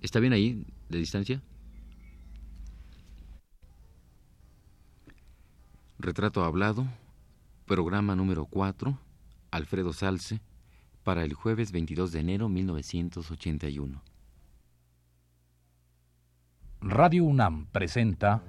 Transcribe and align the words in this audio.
¿Está 0.00 0.20
bien 0.20 0.32
ahí, 0.32 0.64
de 0.88 0.98
distancia? 0.98 1.42
Retrato 5.98 6.44
hablado, 6.44 6.86
programa 7.66 8.14
número 8.14 8.46
4, 8.46 8.96
Alfredo 9.50 9.92
Salce, 9.92 10.40
para 11.02 11.24
el 11.24 11.34
jueves 11.34 11.72
22 11.72 12.12
de 12.12 12.20
enero 12.20 12.48
1981. 12.48 14.02
Radio 16.80 17.24
UNAM 17.24 17.66
presenta 17.66 18.42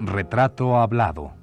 Retrato 0.00 0.78
hablado. 0.78 1.34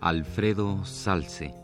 Alfredo 0.00 0.82
Salce. 0.86 1.54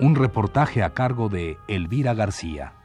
Un 0.00 0.14
reportaje 0.14 0.82
a 0.82 0.94
cargo 0.94 1.28
de 1.28 1.58
Elvira 1.68 2.14
García. 2.14 2.81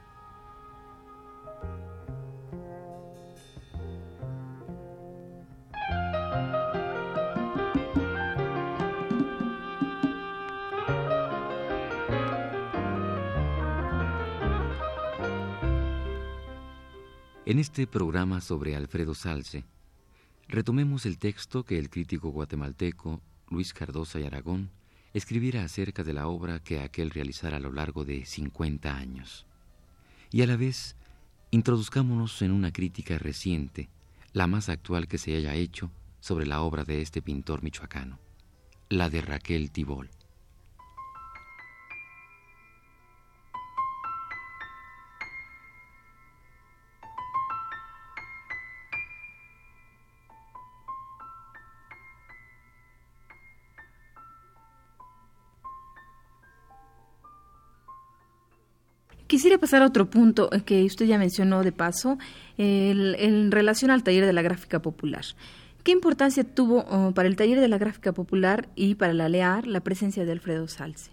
En 17.47 17.59
este 17.59 17.87
programa 17.87 18.41
sobre 18.41 18.75
Alfredo 18.75 19.15
Salce, 19.15 19.63
retomemos 20.49 21.05
el 21.05 21.17
texto 21.17 21.63
que 21.63 21.79
el 21.79 21.89
crítico 21.89 22.27
guatemalteco 22.27 23.21
Luis 23.49 23.73
Cardosa 23.73 24.19
y 24.19 24.25
Aragón 24.25 24.69
escribiera 25.13 25.63
acerca 25.63 26.03
de 26.03 26.11
la 26.11 26.27
obra 26.27 26.61
que 26.61 26.81
aquel 26.81 27.09
realizara 27.09 27.55
a 27.55 27.59
lo 27.61 27.71
largo 27.71 28.03
de 28.03 28.25
50 28.25 28.93
años. 28.93 29.45
Y 30.29 30.41
a 30.41 30.45
la 30.45 30.57
vez, 30.57 30.97
introduzcámonos 31.51 32.41
en 32.41 32.51
una 32.51 32.73
crítica 32.73 33.17
reciente, 33.17 33.87
la 34.33 34.47
más 34.47 34.67
actual 34.67 35.07
que 35.07 35.17
se 35.17 35.33
haya 35.33 35.55
hecho 35.55 35.89
sobre 36.19 36.47
la 36.47 36.59
obra 36.59 36.83
de 36.83 37.01
este 37.01 37.21
pintor 37.21 37.63
michoacano, 37.63 38.19
la 38.89 39.09
de 39.09 39.21
Raquel 39.21 39.71
Tibol. 39.71 40.09
Quisiera 59.47 59.61
pasar 59.61 59.81
a 59.81 59.85
otro 59.85 60.09
punto 60.09 60.49
eh, 60.51 60.59
que 60.63 60.83
usted 60.83 61.05
ya 61.05 61.17
mencionó 61.17 61.63
de 61.63 61.71
paso, 61.71 62.17
en 62.57 63.49
relación 63.49 63.91
al 63.91 64.03
taller 64.03 64.25
de 64.25 64.33
la 64.33 64.41
gráfica 64.41 64.81
popular. 64.81 65.23
¿Qué 65.83 65.93
importancia 65.93 66.43
tuvo 66.43 66.83
oh, 66.89 67.13
para 67.13 67.29
el 67.29 67.37
taller 67.37 67.61
de 67.61 67.69
la 67.69 67.77
gráfica 67.77 68.11
popular 68.11 68.67
y 68.75 68.95
para 68.95 69.13
la 69.13 69.29
LEAR 69.29 69.65
la 69.65 69.79
presencia 69.79 70.25
de 70.25 70.33
Alfredo 70.33 70.67
Salce? 70.67 71.11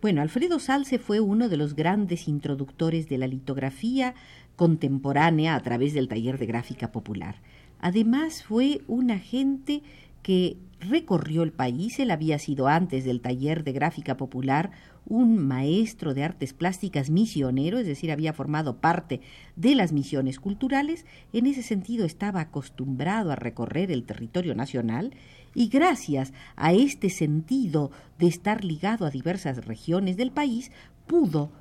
Bueno, 0.00 0.22
Alfredo 0.22 0.60
Salce 0.60 1.00
fue 1.00 1.18
uno 1.18 1.48
de 1.48 1.56
los 1.56 1.74
grandes 1.74 2.28
introductores 2.28 3.08
de 3.08 3.18
la 3.18 3.26
litografía 3.26 4.14
contemporánea 4.54 5.56
a 5.56 5.60
través 5.60 5.92
del 5.92 6.06
taller 6.06 6.38
de 6.38 6.46
gráfica 6.46 6.92
popular. 6.92 7.40
Además, 7.80 8.44
fue 8.44 8.82
un 8.86 9.10
agente 9.10 9.82
que 10.22 10.56
recorrió 10.78 11.42
el 11.42 11.50
país. 11.50 11.98
Él 11.98 12.12
había 12.12 12.38
sido 12.38 12.68
antes 12.68 13.04
del 13.04 13.20
taller 13.20 13.64
de 13.64 13.72
gráfica 13.72 14.16
popular 14.16 14.70
un 15.06 15.38
maestro 15.38 16.14
de 16.14 16.24
artes 16.24 16.52
plásticas 16.52 17.10
misionero, 17.10 17.78
es 17.78 17.86
decir, 17.86 18.10
había 18.10 18.32
formado 18.32 18.78
parte 18.78 19.20
de 19.54 19.74
las 19.74 19.92
misiones 19.92 20.40
culturales. 20.40 21.06
En 21.32 21.46
ese 21.46 21.62
sentido 21.62 22.04
estaba 22.04 22.40
acostumbrado 22.40 23.30
a 23.30 23.36
recorrer 23.36 23.90
el 23.90 24.04
territorio 24.04 24.54
nacional 24.54 25.12
y 25.54 25.68
gracias 25.68 26.32
a 26.56 26.72
este 26.72 27.08
sentido 27.08 27.90
de 28.18 28.26
estar 28.26 28.64
ligado 28.64 29.06
a 29.06 29.10
diversas 29.10 29.64
regiones 29.64 30.16
del 30.16 30.32
país, 30.32 30.70
pudo 31.06 31.52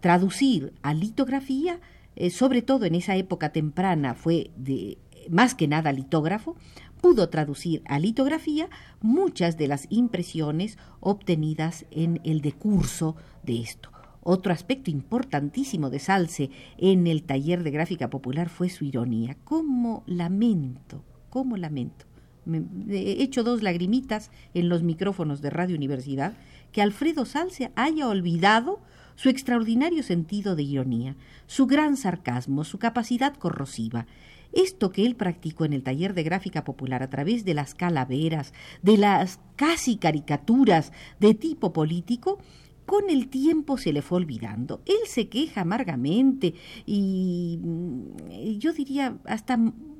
traducir 0.00 0.72
a 0.82 0.92
litografía, 0.92 1.80
eh, 2.16 2.30
sobre 2.30 2.60
todo 2.60 2.86
en 2.86 2.96
esa 2.96 3.16
época 3.16 3.52
temprana 3.52 4.14
fue 4.14 4.50
de 4.56 4.98
más 5.28 5.54
que 5.54 5.68
nada 5.68 5.92
litógrafo, 5.92 6.56
pudo 7.00 7.28
traducir 7.28 7.82
a 7.86 7.98
litografía 7.98 8.68
muchas 9.00 9.56
de 9.56 9.68
las 9.68 9.86
impresiones 9.90 10.78
obtenidas 11.00 11.86
en 11.90 12.20
el 12.24 12.40
decurso 12.40 13.16
de 13.42 13.60
esto. 13.60 13.90
Otro 14.22 14.52
aspecto 14.52 14.90
importantísimo 14.90 15.88
de 15.88 15.98
Salce 15.98 16.50
en 16.76 17.06
el 17.06 17.22
taller 17.22 17.62
de 17.62 17.70
gráfica 17.70 18.10
popular 18.10 18.50
fue 18.50 18.68
su 18.68 18.84
ironía. 18.84 19.36
¿Cómo 19.44 20.04
lamento? 20.06 21.02
¿Cómo 21.30 21.56
lamento? 21.56 22.04
Me 22.44 22.64
he 22.90 23.22
hecho 23.22 23.42
dos 23.44 23.62
lagrimitas 23.62 24.30
en 24.54 24.68
los 24.68 24.82
micrófonos 24.82 25.40
de 25.40 25.50
Radio 25.50 25.76
Universidad 25.76 26.34
que 26.72 26.82
Alfredo 26.82 27.24
Salce 27.24 27.70
haya 27.76 28.08
olvidado 28.08 28.80
su 29.16 29.28
extraordinario 29.28 30.02
sentido 30.02 30.56
de 30.56 30.62
ironía, 30.62 31.16
su 31.46 31.66
gran 31.66 31.96
sarcasmo, 31.96 32.64
su 32.64 32.78
capacidad 32.78 33.34
corrosiva. 33.34 34.06
Esto 34.52 34.90
que 34.90 35.06
él 35.06 35.16
practicó 35.16 35.64
en 35.64 35.72
el 35.72 35.82
taller 35.82 36.14
de 36.14 36.22
gráfica 36.22 36.64
popular 36.64 37.02
a 37.02 37.10
través 37.10 37.44
de 37.44 37.54
las 37.54 37.74
calaveras, 37.74 38.52
de 38.82 38.98
las 38.98 39.40
casi 39.56 39.96
caricaturas 39.96 40.92
de 41.18 41.34
tipo 41.34 41.72
político, 41.72 42.38
con 42.86 43.08
el 43.08 43.28
tiempo 43.28 43.78
se 43.78 43.92
le 43.92 44.02
fue 44.02 44.18
olvidando. 44.18 44.82
Él 44.86 45.06
se 45.06 45.28
queja 45.28 45.60
amargamente 45.60 46.54
y 46.86 47.58
mm, 47.62 48.58
yo 48.58 48.72
diría 48.72 49.16
hasta 49.26 49.58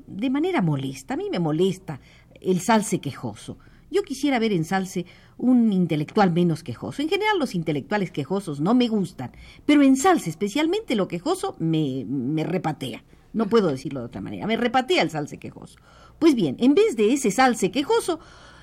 de 0.09 0.31
manera 0.31 0.61
molesta. 0.61 1.15
A 1.15 1.17
mí 1.17 1.29
me 1.31 1.39
molesta 1.39 2.01
el 2.41 2.61
salse 2.61 2.99
quejoso. 2.99 3.59
Yo 3.91 4.03
quisiera 4.03 4.39
ver 4.39 4.53
en 4.53 4.65
Salce 4.65 5.05
un 5.37 5.73
intelectual 5.73 6.33
menos 6.33 6.63
quejoso. 6.63 7.03
En 7.03 7.09
general 7.09 7.39
los 7.39 7.55
intelectuales 7.55 8.11
quejosos 8.11 8.61
no 8.61 8.75
me 8.75 8.89
gustan, 8.89 9.33
pero 9.67 9.83
en 9.83 9.97
Salce 9.97 10.31
especialmente 10.31 10.95
lo 10.95 11.09
quejoso 11.09 11.57
me, 11.59 12.05
me 12.07 12.45
repatea. 12.45 13.03
No 13.33 13.49
puedo 13.49 13.69
decirlo 13.69 14.01
de 14.01 14.07
otra 14.07 14.21
manera. 14.21 14.47
Me 14.47 14.57
repatea 14.57 15.03
el 15.03 15.11
salse 15.11 15.39
quejoso. 15.39 15.79
Pues 16.19 16.35
bien, 16.35 16.57
en 16.59 16.75
vez 16.75 16.97
de 16.97 17.13
ese 17.13 17.31
salse 17.31 17.71
quejoso, 17.71 18.21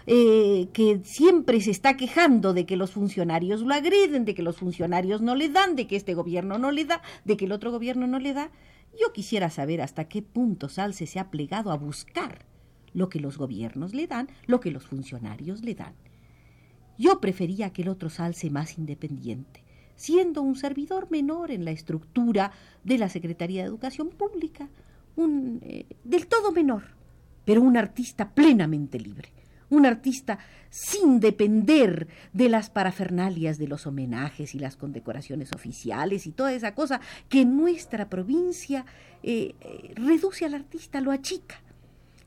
eh, 0.09 0.69
que 0.71 1.01
siempre 1.03 1.59
se 1.59 1.71
está 1.71 1.97
quejando 1.97 2.53
de 2.53 2.65
que 2.65 2.77
los 2.77 2.91
funcionarios 2.91 3.61
lo 3.61 3.73
agreden, 3.73 4.23
de 4.23 4.35
que 4.35 4.41
los 4.41 4.57
funcionarios 4.57 5.21
no 5.21 5.35
le 5.35 5.49
dan, 5.49 5.75
de 5.75 5.85
que 5.85 5.97
este 5.97 6.13
gobierno 6.13 6.57
no 6.57 6.71
le 6.71 6.85
da, 6.85 7.01
de 7.25 7.35
que 7.35 7.45
el 7.45 7.51
otro 7.51 7.71
gobierno 7.71 8.07
no 8.07 8.19
le 8.19 8.33
da, 8.33 8.51
yo 8.99 9.11
quisiera 9.13 9.49
saber 9.49 9.81
hasta 9.81 10.07
qué 10.07 10.21
punto 10.21 10.69
Salce 10.69 11.07
se 11.07 11.19
ha 11.19 11.29
plegado 11.29 11.71
a 11.71 11.77
buscar 11.77 12.45
lo 12.93 13.09
que 13.09 13.19
los 13.19 13.37
gobiernos 13.37 13.93
le 13.93 14.07
dan, 14.07 14.29
lo 14.45 14.59
que 14.59 14.71
los 14.71 14.85
funcionarios 14.85 15.61
le 15.61 15.75
dan. 15.75 15.93
Yo 16.97 17.19
prefería 17.19 17.67
aquel 17.67 17.89
otro 17.89 18.09
Salce 18.09 18.49
más 18.49 18.77
independiente, 18.77 19.63
siendo 19.97 20.41
un 20.41 20.55
servidor 20.55 21.11
menor 21.11 21.51
en 21.51 21.65
la 21.65 21.71
estructura 21.71 22.51
de 22.83 22.97
la 22.97 23.09
Secretaría 23.09 23.63
de 23.63 23.67
Educación 23.67 24.09
Pública, 24.09 24.69
un 25.17 25.59
eh, 25.63 25.85
del 26.05 26.27
todo 26.27 26.53
menor, 26.53 26.83
pero 27.43 27.61
un 27.61 27.75
artista 27.75 28.29
plenamente 28.29 28.99
libre, 28.99 29.29
un 29.69 29.85
artista 29.85 30.37
sin 30.69 31.19
depender 31.19 32.07
de 32.31 32.47
las 32.47 32.69
parafernalias 32.69 33.57
de 33.57 33.67
los 33.67 33.87
homenajes 33.87 34.53
y 34.53 34.59
las 34.59 34.77
condecoraciones 34.77 35.51
oficiales 35.53 36.27
y 36.27 36.31
toda 36.31 36.53
esa 36.53 36.73
cosa 36.75 37.01
que 37.27 37.43
nuestra 37.43 38.07
provincia 38.07 38.85
eh, 39.23 39.55
eh, 39.59 39.93
reduce 39.95 40.45
al 40.45 40.53
artista, 40.53 41.01
lo 41.01 41.11
achica. 41.11 41.61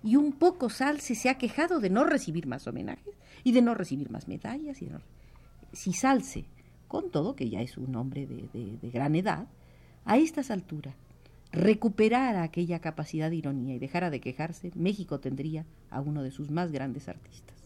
Y 0.02 0.16
un 0.16 0.32
poco 0.32 0.70
Salce 0.70 1.14
se 1.14 1.28
ha 1.28 1.38
quejado 1.38 1.78
de 1.78 1.90
no 1.90 2.04
recibir 2.04 2.46
más 2.46 2.66
homenajes 2.66 3.14
y 3.44 3.52
de 3.52 3.62
no 3.62 3.74
recibir 3.74 4.10
más 4.10 4.28
medallas. 4.28 4.80
Y 4.82 4.88
Si 5.72 5.92
Salce 5.92 6.46
con 6.90 7.08
todo 7.12 7.36
que 7.36 7.48
ya 7.48 7.62
es 7.62 7.78
un 7.78 7.94
hombre 7.94 8.26
de, 8.26 8.90
gran 8.90 9.14
edad, 9.14 9.46
a 10.04 10.18
estas 10.18 10.50
alturas, 10.50 10.96
recuperara 11.52 12.42
aquella 12.42 12.80
capacidad 12.80 13.30
de 13.30 13.36
ironía 13.36 13.76
y 13.76 13.78
dejara 13.78 14.10
de 14.10 14.20
quejarse, 14.20 14.72
México 14.74 15.20
tendría 15.20 15.64
a 15.88 16.00
uno 16.00 16.24
de 16.24 16.32
sus 16.32 16.50
más 16.50 16.72
grandes 16.72 17.08
artistas. 17.08 17.59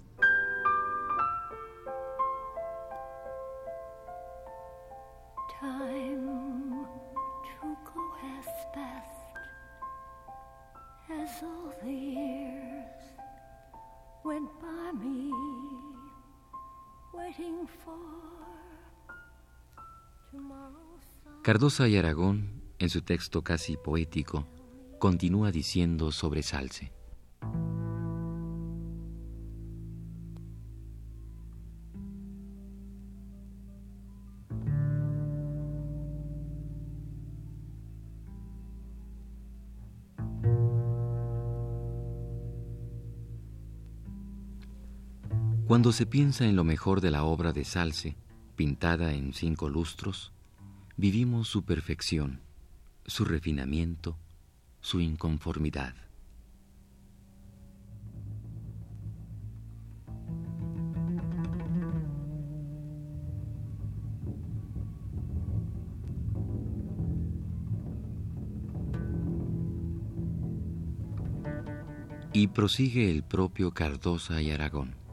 Cardosa 21.44 21.88
y 21.88 21.98
Aragón 21.98 22.62
en 22.78 22.88
su 22.88 23.02
texto 23.02 23.44
casi 23.44 23.76
poético, 23.76 24.48
continúa 24.98 25.52
diciendo 25.52 26.10
sobre 26.10 26.42
Salce. 26.42 26.90
Cuando 45.66 45.92
se 45.92 46.06
piensa 46.06 46.46
en 46.46 46.56
lo 46.56 46.64
mejor 46.64 47.02
de 47.02 47.10
la 47.10 47.24
obra 47.24 47.52
de 47.52 47.66
Salce, 47.66 48.16
pintada 48.56 49.12
en 49.12 49.34
cinco 49.34 49.68
lustros, 49.68 50.32
vivimos 50.96 51.48
su 51.48 51.64
perfección, 51.64 52.40
su 53.04 53.24
refinamiento, 53.24 54.16
su 54.80 55.00
inconformidad. 55.00 55.94
Y 72.32 72.48
prosigue 72.48 73.10
el 73.10 73.22
propio 73.22 73.72
Cardosa 73.72 74.42
y 74.42 74.50
Aragón. 74.50 75.03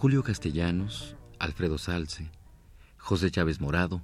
Julio 0.00 0.22
Castellanos, 0.22 1.14
Alfredo 1.38 1.76
Salce, 1.76 2.30
José 2.96 3.30
Chávez 3.30 3.60
Morado 3.60 4.00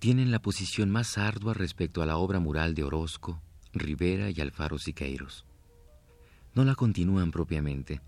tienen 0.00 0.32
la 0.32 0.42
posición 0.42 0.90
más 0.90 1.18
ardua 1.18 1.54
respecto 1.54 2.02
a 2.02 2.06
la 2.06 2.16
obra 2.16 2.40
mural 2.40 2.74
de 2.74 2.82
Orozco, 2.82 3.40
Rivera 3.72 4.28
y 4.28 4.40
Alfaro 4.40 4.76
Siqueiros. 4.76 5.46
No 6.56 6.64
la 6.64 6.74
continúan 6.74 7.30
propiamente, 7.30 8.00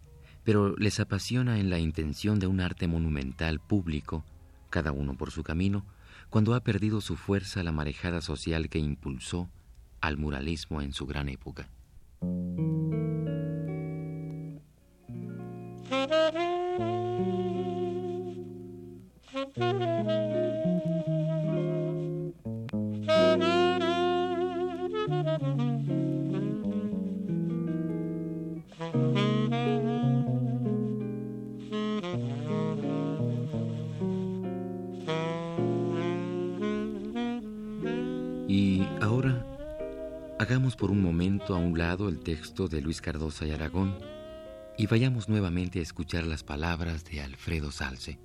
pero 0.43 0.75
les 0.79 0.99
apasiona 0.99 1.61
en 1.61 1.71
la 1.71 1.79
intención 1.79 2.41
de 2.41 2.49
un 2.49 2.59
arte 2.61 2.89
monumental 2.89 3.61
público, 3.61 4.25
cada 4.69 4.91
uno 4.91 5.15
por 5.17 5.31
su 5.31 5.45
camino, 5.45 5.85
cuando 6.31 6.57
ha 6.57 6.65
perdido 6.65 7.01
su 7.01 7.15
fuerza 7.15 7.63
la 7.63 7.71
marejada 7.71 8.21
social 8.21 8.69
que 8.69 8.81
impulsó 8.81 9.49
al 10.01 10.17
muralismo 10.17 10.83
en 10.83 10.93
su 10.93 11.07
gran 11.07 11.29
época. 11.29 11.69
Hagamos 40.49 40.77
por 40.77 40.91
un 40.91 41.03
momento 41.03 41.55
a 41.55 41.59
un 41.59 41.77
lado 41.77 42.09
el 42.09 42.21
texto 42.21 42.69
de 42.69 42.81
Luis 42.81 43.03
Cardosa 43.03 43.45
y 43.45 43.51
Aragón 43.51 43.99
y 44.79 44.87
vayamos 44.87 45.29
nuevamente 45.29 45.79
a 45.79 45.83
escuchar 45.83 46.27
las 46.27 46.43
palabras 46.43 47.05
de 47.05 47.21
Alfredo 47.21 47.71
Salce. 47.71 48.19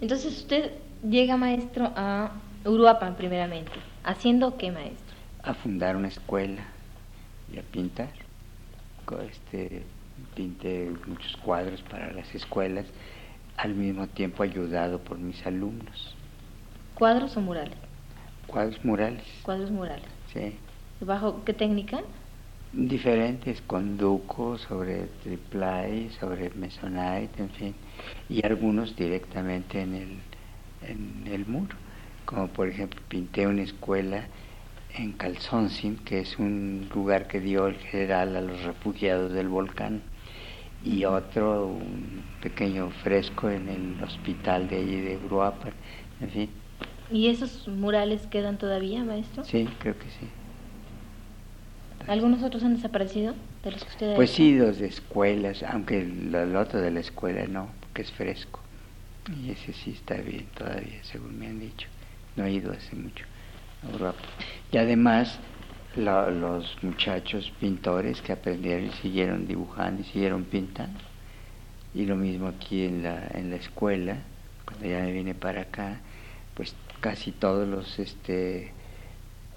Entonces 0.00 0.38
usted 0.38 0.72
llega, 1.08 1.36
maestro, 1.36 1.92
a 1.94 2.32
Uruapan 2.64 3.14
primeramente. 3.16 3.72
¿Haciendo 4.02 4.56
qué, 4.56 4.72
maestro? 4.72 5.16
A 5.42 5.54
fundar 5.54 5.96
una 5.96 6.08
escuela 6.08 6.62
y 7.52 7.58
a 7.58 7.62
pintar. 7.62 8.19
Este, 9.18 9.82
pinté 10.34 10.90
muchos 11.06 11.36
cuadros 11.38 11.82
para 11.82 12.12
las 12.12 12.32
escuelas, 12.34 12.86
al 13.56 13.74
mismo 13.74 14.06
tiempo 14.06 14.42
ayudado 14.42 14.98
por 15.00 15.18
mis 15.18 15.44
alumnos. 15.46 16.14
¿Cuadros 16.94 17.36
o 17.36 17.40
murales? 17.40 17.76
Cuadros 18.46 18.84
murales. 18.84 19.24
Cuadros 19.42 19.70
murales. 19.70 20.06
Sí. 20.32 20.56
¿Bajo 21.00 21.44
qué 21.44 21.54
técnica? 21.54 22.02
Diferentes, 22.72 23.60
con 23.62 23.96
duco, 23.96 24.56
sobre 24.58 25.06
triplay, 25.24 26.10
sobre 26.20 26.50
mesonite, 26.50 27.42
en 27.42 27.50
fin, 27.50 27.74
y 28.28 28.44
algunos 28.46 28.94
directamente 28.94 29.80
en 29.82 29.94
el, 29.94 30.18
en 30.82 31.26
el 31.26 31.46
muro. 31.46 31.76
Como 32.26 32.48
por 32.48 32.68
ejemplo, 32.68 33.00
pinté 33.08 33.46
una 33.46 33.62
escuela 33.62 34.28
en 34.94 35.12
Calzoncin, 35.12 35.96
que 36.04 36.20
es 36.20 36.38
un 36.38 36.88
lugar 36.94 37.26
que 37.28 37.40
dio 37.40 37.66
el 37.66 37.76
general 37.78 38.36
a 38.36 38.40
los 38.40 38.62
refugiados 38.62 39.32
del 39.32 39.48
volcán, 39.48 40.02
y 40.82 41.04
otro, 41.04 41.66
un 41.68 42.24
pequeño 42.40 42.90
fresco 42.90 43.50
en 43.50 43.68
el 43.68 44.02
hospital 44.02 44.68
de 44.68 44.76
allí 44.78 45.00
de 45.00 45.18
Uruapan, 45.18 45.74
en 46.20 46.30
fin. 46.30 46.50
¿Y 47.10 47.28
esos 47.28 47.68
murales 47.68 48.26
quedan 48.26 48.56
todavía, 48.58 49.04
maestro? 49.04 49.44
Sí, 49.44 49.76
creo 49.78 49.98
que 49.98 50.08
sí. 50.10 50.28
¿Algunos 52.06 52.42
otros 52.42 52.62
han 52.64 52.74
desaparecido 52.74 53.34
de 53.62 53.70
los 53.70 53.84
que 53.84 53.90
usted 53.90 54.10
ha 54.10 54.16
Pues 54.16 54.30
hecho? 54.30 54.36
sí, 54.36 54.56
los 54.56 54.78
de 54.78 54.86
escuelas, 54.86 55.62
aunque 55.62 56.00
el, 56.00 56.34
el 56.34 56.56
otro 56.56 56.80
de 56.80 56.90
la 56.90 57.00
escuela 57.00 57.46
no, 57.46 57.70
porque 57.80 58.02
es 58.02 58.12
fresco. 58.12 58.60
Y 59.26 59.50
ese 59.50 59.72
sí 59.72 59.92
está 59.92 60.16
bien 60.16 60.46
todavía, 60.56 61.02
según 61.04 61.38
me 61.38 61.48
han 61.48 61.60
dicho. 61.60 61.88
No 62.36 62.44
he 62.46 62.52
ido 62.52 62.72
hace 62.72 62.96
mucho 62.96 63.24
Y 64.72 64.76
además, 64.78 65.38
lo- 65.96 66.30
los 66.30 66.76
muchachos 66.82 67.52
pintores 67.60 68.22
que 68.22 68.32
aprendieron 68.32 68.86
y 68.86 68.90
siguieron 68.92 69.46
dibujando 69.46 70.02
y 70.02 70.04
siguieron 70.04 70.44
pintando. 70.44 71.00
Y 71.94 72.06
lo 72.06 72.16
mismo 72.16 72.48
aquí 72.48 72.84
en 72.84 73.02
la, 73.02 73.26
en 73.34 73.50
la 73.50 73.56
escuela, 73.56 74.18
cuando 74.64 74.86
ya 74.86 75.00
me 75.00 75.12
vine 75.12 75.34
para 75.34 75.62
acá, 75.62 76.00
pues 76.54 76.74
casi 77.00 77.32
todos 77.32 77.66
los 77.66 77.98
este, 77.98 78.72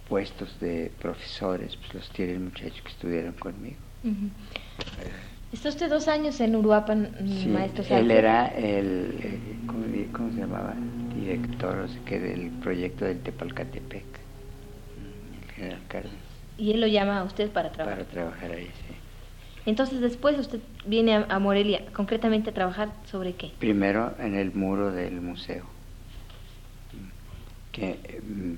puestos 0.09 0.59
de 0.59 0.91
profesores 1.00 1.75
pues 1.75 1.93
los 1.93 2.09
tienen 2.09 2.45
muchachos 2.45 2.81
que 2.81 2.89
estudiaron 2.89 3.33
conmigo. 3.33 3.77
Ujú. 4.03 4.29
Está 5.51 5.69
usted 5.69 5.89
dos 5.89 6.07
años 6.07 6.39
en 6.41 6.55
Uruapan, 6.55 7.15
Sí, 7.27 7.47
maestro 7.47 7.86
él 7.95 8.09
era 8.09 8.47
el, 8.47 9.59
¿cómo, 10.12 10.31
se 10.31 10.39
llamaba? 10.39 10.75
Director, 11.13 11.77
o 11.77 11.88
sea, 11.88 12.01
que 12.05 12.19
del 12.19 12.50
proyecto 12.50 13.05
del 13.05 13.19
Tepalcatepec, 13.19 14.03
general 15.55 15.79
Cárdenas, 15.88 16.17
Y 16.57 16.72
él 16.72 16.81
lo 16.81 16.88
llama 16.88 17.19
a 17.19 17.24
usted 17.24 17.50
para 17.51 17.72
trabajar. 17.72 18.00
para 18.00 18.10
trabajar 18.12 18.51
ahí, 18.51 18.65
sí. 18.67 18.95
Entonces 19.65 20.01
después 20.01 20.38
usted 20.38 20.60
viene 20.86 21.15
a, 21.15 21.25
a 21.29 21.39
Morelia, 21.39 21.86
concretamente 21.93 22.50
a 22.50 22.53
trabajar 22.53 22.91
sobre 23.05 23.33
qué? 23.33 23.51
Primero 23.60 24.13
en 24.19 24.36
el 24.36 24.53
muro 24.53 24.91
del 24.91 25.22
museo, 25.22 25.63
que 27.72 28.22
mm, 28.24 28.53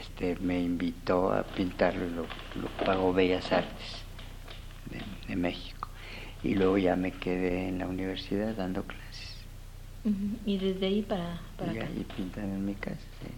este, 0.00 0.36
me 0.40 0.60
invitó 0.60 1.32
a 1.32 1.42
pintarlo, 1.42 2.06
lo, 2.08 2.22
lo 2.60 2.68
pagó 2.84 3.12
Bellas 3.12 3.52
Artes 3.52 4.02
de, 4.90 5.00
de 5.28 5.36
México. 5.36 5.88
Y 6.42 6.54
luego 6.54 6.78
ya 6.78 6.96
me 6.96 7.12
quedé 7.12 7.68
en 7.68 7.78
la 7.78 7.86
universidad 7.86 8.54
dando 8.54 8.82
clases. 8.84 9.36
Y 10.46 10.58
desde 10.58 10.86
ahí 10.86 11.02
para, 11.02 11.40
para 11.58 11.72
y 11.74 11.78
acá. 11.78 11.86
ahí 11.88 12.06
pintan 12.16 12.44
en 12.44 12.64
mi 12.64 12.74
casa, 12.74 12.96
sí. 13.20 13.28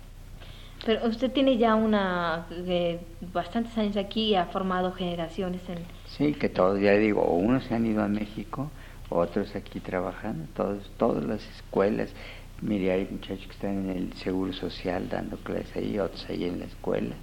Pero 0.88 1.07
usted 1.07 1.30
tiene 1.30 1.59
ya 1.59 1.75
una 1.75 2.47
eh, 2.50 2.99
bastantes 3.35 3.76
años 3.76 3.99
aquí 3.99 4.28
y 4.28 4.37
ha 4.37 4.47
formado 4.47 4.90
generaciones 4.92 5.61
en... 5.68 5.80
Sí, 6.07 6.33
que 6.33 6.49
todos, 6.49 6.80
ya 6.80 6.92
digo, 6.92 7.25
unos 7.25 7.64
se 7.64 7.75
han 7.75 7.85
ido 7.85 8.02
a 8.02 8.09
México, 8.09 8.71
otros 9.11 9.54
aquí 9.54 9.80
trabajando, 9.80 10.47
todos, 10.57 10.90
todas 10.97 11.25
las 11.25 11.47
escuelas. 11.50 12.09
Mire, 12.62 12.90
hay 12.90 13.07
muchachos 13.11 13.45
que 13.45 13.52
están 13.52 13.90
en 13.90 13.90
el 13.90 14.12
Seguro 14.14 14.54
Social 14.54 15.11
dando 15.11 15.37
clases 15.37 15.76
ahí, 15.76 15.99
otros 15.99 16.26
ahí 16.30 16.45
en 16.45 16.61
la 16.61 16.64
escuela, 16.64 17.16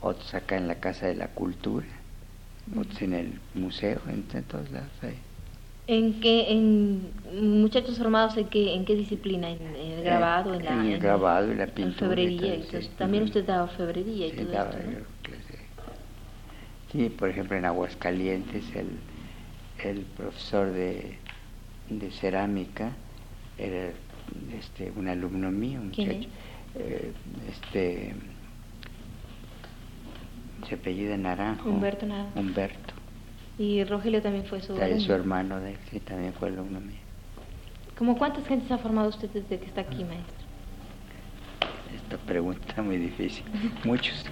otros 0.00 0.32
acá 0.32 0.56
en 0.56 0.68
la 0.68 0.76
Casa 0.76 1.06
de 1.06 1.16
la 1.16 1.26
Cultura, 1.26 1.88
otros 2.78 3.02
en 3.02 3.14
el 3.14 3.40
museo, 3.54 4.00
en, 4.06 4.24
en 4.32 4.44
todos 4.44 4.70
lados 4.70 4.92
ahí. 5.02 5.18
¿En 5.88 6.20
qué, 6.20 6.52
en 6.52 7.10
muchachos 7.32 7.98
formados 7.98 8.36
en 8.36 8.48
qué, 8.48 8.74
en 8.74 8.84
qué 8.84 8.94
disciplina? 8.94 9.50
¿En, 9.50 9.60
en 9.76 9.92
el 9.92 10.04
grabado? 10.04 10.54
En, 10.54 10.64
la, 10.64 10.86
el 10.86 10.94
en- 10.94 11.00
grabado 11.02 11.52
y 11.52 11.56
la 11.56 11.64
en 11.64 11.70
pintura. 11.70 12.06
y 12.20 12.30
orfebrería 12.30 12.54
todo, 12.54 12.54
y 12.56 12.60
todo 12.62 12.80
sí. 12.80 12.86
eso. 12.86 12.90
También 12.98 13.24
usted 13.24 13.44
daba 13.44 13.64
orfebrería 13.64 14.26
y 14.26 14.30
Sí, 14.30 14.36
todo 14.36 14.48
daba 14.48 14.70
esto, 14.70 14.82
¿no? 14.84 14.92
yo 14.92 14.98
clase. 15.22 15.58
Sí, 16.90 17.08
por 17.08 17.30
ejemplo 17.30 17.56
en 17.56 17.64
Aguascalientes 17.64 18.64
el, 18.76 18.98
el 19.82 20.00
profesor 20.04 20.70
de, 20.72 21.18
de 21.88 22.10
cerámica 22.10 22.92
era 23.58 23.90
este, 24.58 24.92
un 24.96 25.08
alumno 25.08 25.50
mío, 25.50 25.80
un 25.80 25.88
muchacho. 25.88 26.28
Eh, 26.74 27.12
este, 27.50 28.14
se 30.68 30.74
apellida 30.74 31.16
Naranjo. 31.16 31.68
Humberto 31.70 32.06
Naranjo. 32.06 32.38
Humberto. 32.40 32.94
Y 33.58 33.84
Rogelio 33.84 34.22
también 34.22 34.44
fue 34.46 34.60
su 34.60 34.72
alumno. 34.74 35.00
su 35.00 35.12
hermano 35.12 35.60
de 35.60 35.72
él, 35.72 35.78
sí, 35.90 36.00
también 36.00 36.32
fue 36.34 36.48
alumno 36.48 36.80
mío. 36.80 37.01
¿Cómo 37.96 38.16
cuántas 38.16 38.46
gentes 38.46 38.70
ha 38.70 38.78
formado 38.78 39.08
usted 39.08 39.28
desde 39.30 39.58
que 39.58 39.66
está 39.66 39.82
aquí, 39.82 40.04
maestro? 40.04 40.34
Esta 41.94 42.16
pregunta 42.16 42.82
muy 42.82 42.96
difícil. 42.96 43.44
Muchos. 43.84 44.24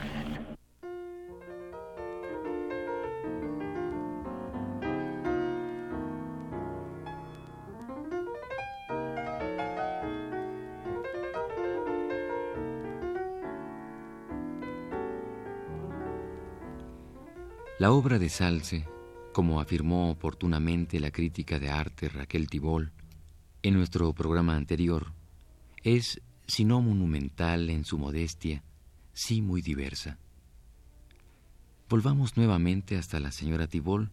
La 17.79 17.93
obra 17.93 18.19
de 18.19 18.29
Salce, 18.29 18.87
como 19.33 19.59
afirmó 19.59 20.11
oportunamente 20.11 21.01
la 21.01 21.11
crítica 21.11 21.59
de 21.59 21.71
arte 21.71 22.11
Raquel 22.11 22.47
Tibol 22.51 22.93
en 23.63 23.75
nuestro 23.75 24.13
programa 24.13 24.57
anterior, 24.57 25.13
es, 25.83 26.21
si 26.47 26.65
no 26.65 26.81
monumental 26.81 27.71
en 27.71 27.85
su 27.85 27.99
modestia, 27.99 28.63
sí 29.13 29.43
muy 29.43 29.63
diversa. 29.63 30.19
Volvamos 31.89 32.37
nuevamente 32.37 32.97
hasta 32.97 33.21
la 33.21 33.33
señora 33.33 33.67
Tibol 33.67 34.11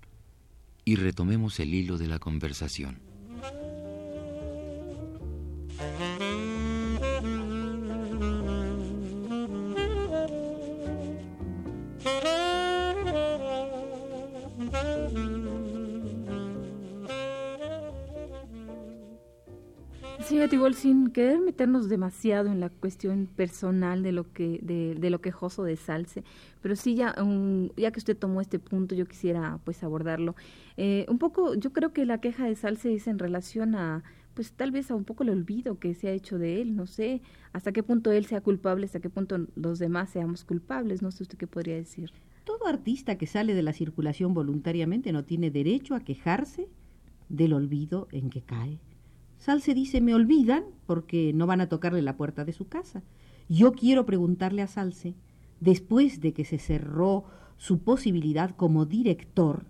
y 0.83 0.95
retomemos 0.95 1.59
el 1.59 1.73
hilo 1.73 1.97
de 1.97 2.07
la 2.07 2.19
conversación. 2.19 3.06
Meternos 21.67 21.89
demasiado 21.89 22.49
en 22.49 22.59
la 22.61 22.69
cuestión 22.69 23.27
personal 23.35 24.01
de 24.01 24.13
lo 24.13 24.31
que 24.31 24.59
de, 24.61 24.95
de 24.95 25.09
lo 25.09 25.19
quejoso 25.19 25.63
de 25.63 25.75
Salce, 25.75 26.23
pero 26.61 26.75
sí 26.75 26.95
ya 26.95 27.13
ya 27.75 27.91
que 27.91 27.99
usted 27.99 28.17
tomó 28.17 28.39
este 28.39 28.57
punto, 28.57 28.95
yo 28.95 29.05
quisiera 29.05 29.59
pues 29.65 29.83
abordarlo. 29.83 30.35
Eh, 30.77 31.05
un 31.09 31.17
poco, 31.17 31.55
yo 31.55 31.73
creo 31.73 31.91
que 31.91 32.05
la 32.05 32.19
queja 32.19 32.45
de 32.45 32.55
Salce 32.55 32.93
es 32.93 33.07
en 33.07 33.19
relación 33.19 33.75
a 33.75 34.03
pues 34.33 34.53
tal 34.53 34.71
vez 34.71 34.91
a 34.91 34.95
un 34.95 35.03
poco 35.03 35.23
el 35.23 35.31
olvido 35.31 35.79
que 35.79 35.93
se 35.93 36.07
ha 36.07 36.11
hecho 36.11 36.37
de 36.37 36.61
él, 36.61 36.75
no 36.75 36.85
sé 36.85 37.21
hasta 37.53 37.71
qué 37.71 37.83
punto 37.83 38.11
él 38.11 38.25
sea 38.25 38.39
culpable, 38.39 38.85
hasta 38.85 38.99
qué 38.99 39.09
punto 39.09 39.47
los 39.55 39.79
demás 39.79 40.11
seamos 40.11 40.45
culpables, 40.45 41.01
no 41.01 41.11
sé 41.11 41.23
usted 41.23 41.37
qué 41.37 41.47
podría 41.47 41.75
decir. 41.75 42.11
Todo 42.45 42.67
artista 42.67 43.17
que 43.17 43.27
sale 43.27 43.55
de 43.55 43.63
la 43.63 43.73
circulación 43.73 44.33
voluntariamente 44.33 45.11
no 45.11 45.25
tiene 45.25 45.51
derecho 45.51 45.95
a 45.95 45.99
quejarse 45.99 46.69
del 47.29 47.51
olvido 47.51 48.07
en 48.11 48.29
que 48.29 48.41
cae. 48.41 48.79
Salce 49.37 49.73
dice, 49.73 50.01
me 50.01 50.15
olvidan 50.15 50.65
porque 50.85 51.31
no 51.33 51.47
van 51.47 51.61
a 51.61 51.69
tocarle 51.69 52.01
la 52.01 52.17
puerta 52.17 52.45
de 52.45 52.53
su 52.53 52.67
casa. 52.67 53.03
Yo 53.49 53.71
quiero 53.73 54.05
preguntarle 54.05 54.61
a 54.61 54.67
Salce, 54.67 55.15
después 55.59 56.21
de 56.21 56.33
que 56.33 56.45
se 56.45 56.57
cerró 56.57 57.25
su 57.57 57.79
posibilidad 57.79 58.55
como 58.55 58.85
director 58.85 59.65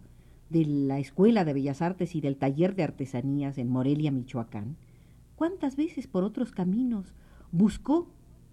de 0.49 0.65
la 0.65 0.99
Escuela 0.99 1.45
de 1.45 1.53
Bellas 1.53 1.81
Artes 1.81 2.15
y 2.15 2.21
del 2.21 2.37
Taller 2.37 2.75
de 2.75 2.83
Artesanías 2.83 3.57
en 3.57 3.69
Morelia, 3.69 4.11
Michoacán, 4.11 4.77
¿cuántas 5.35 5.75
veces 5.75 6.07
por 6.07 6.23
otros 6.23 6.51
caminos 6.51 7.13
buscó 7.51 8.09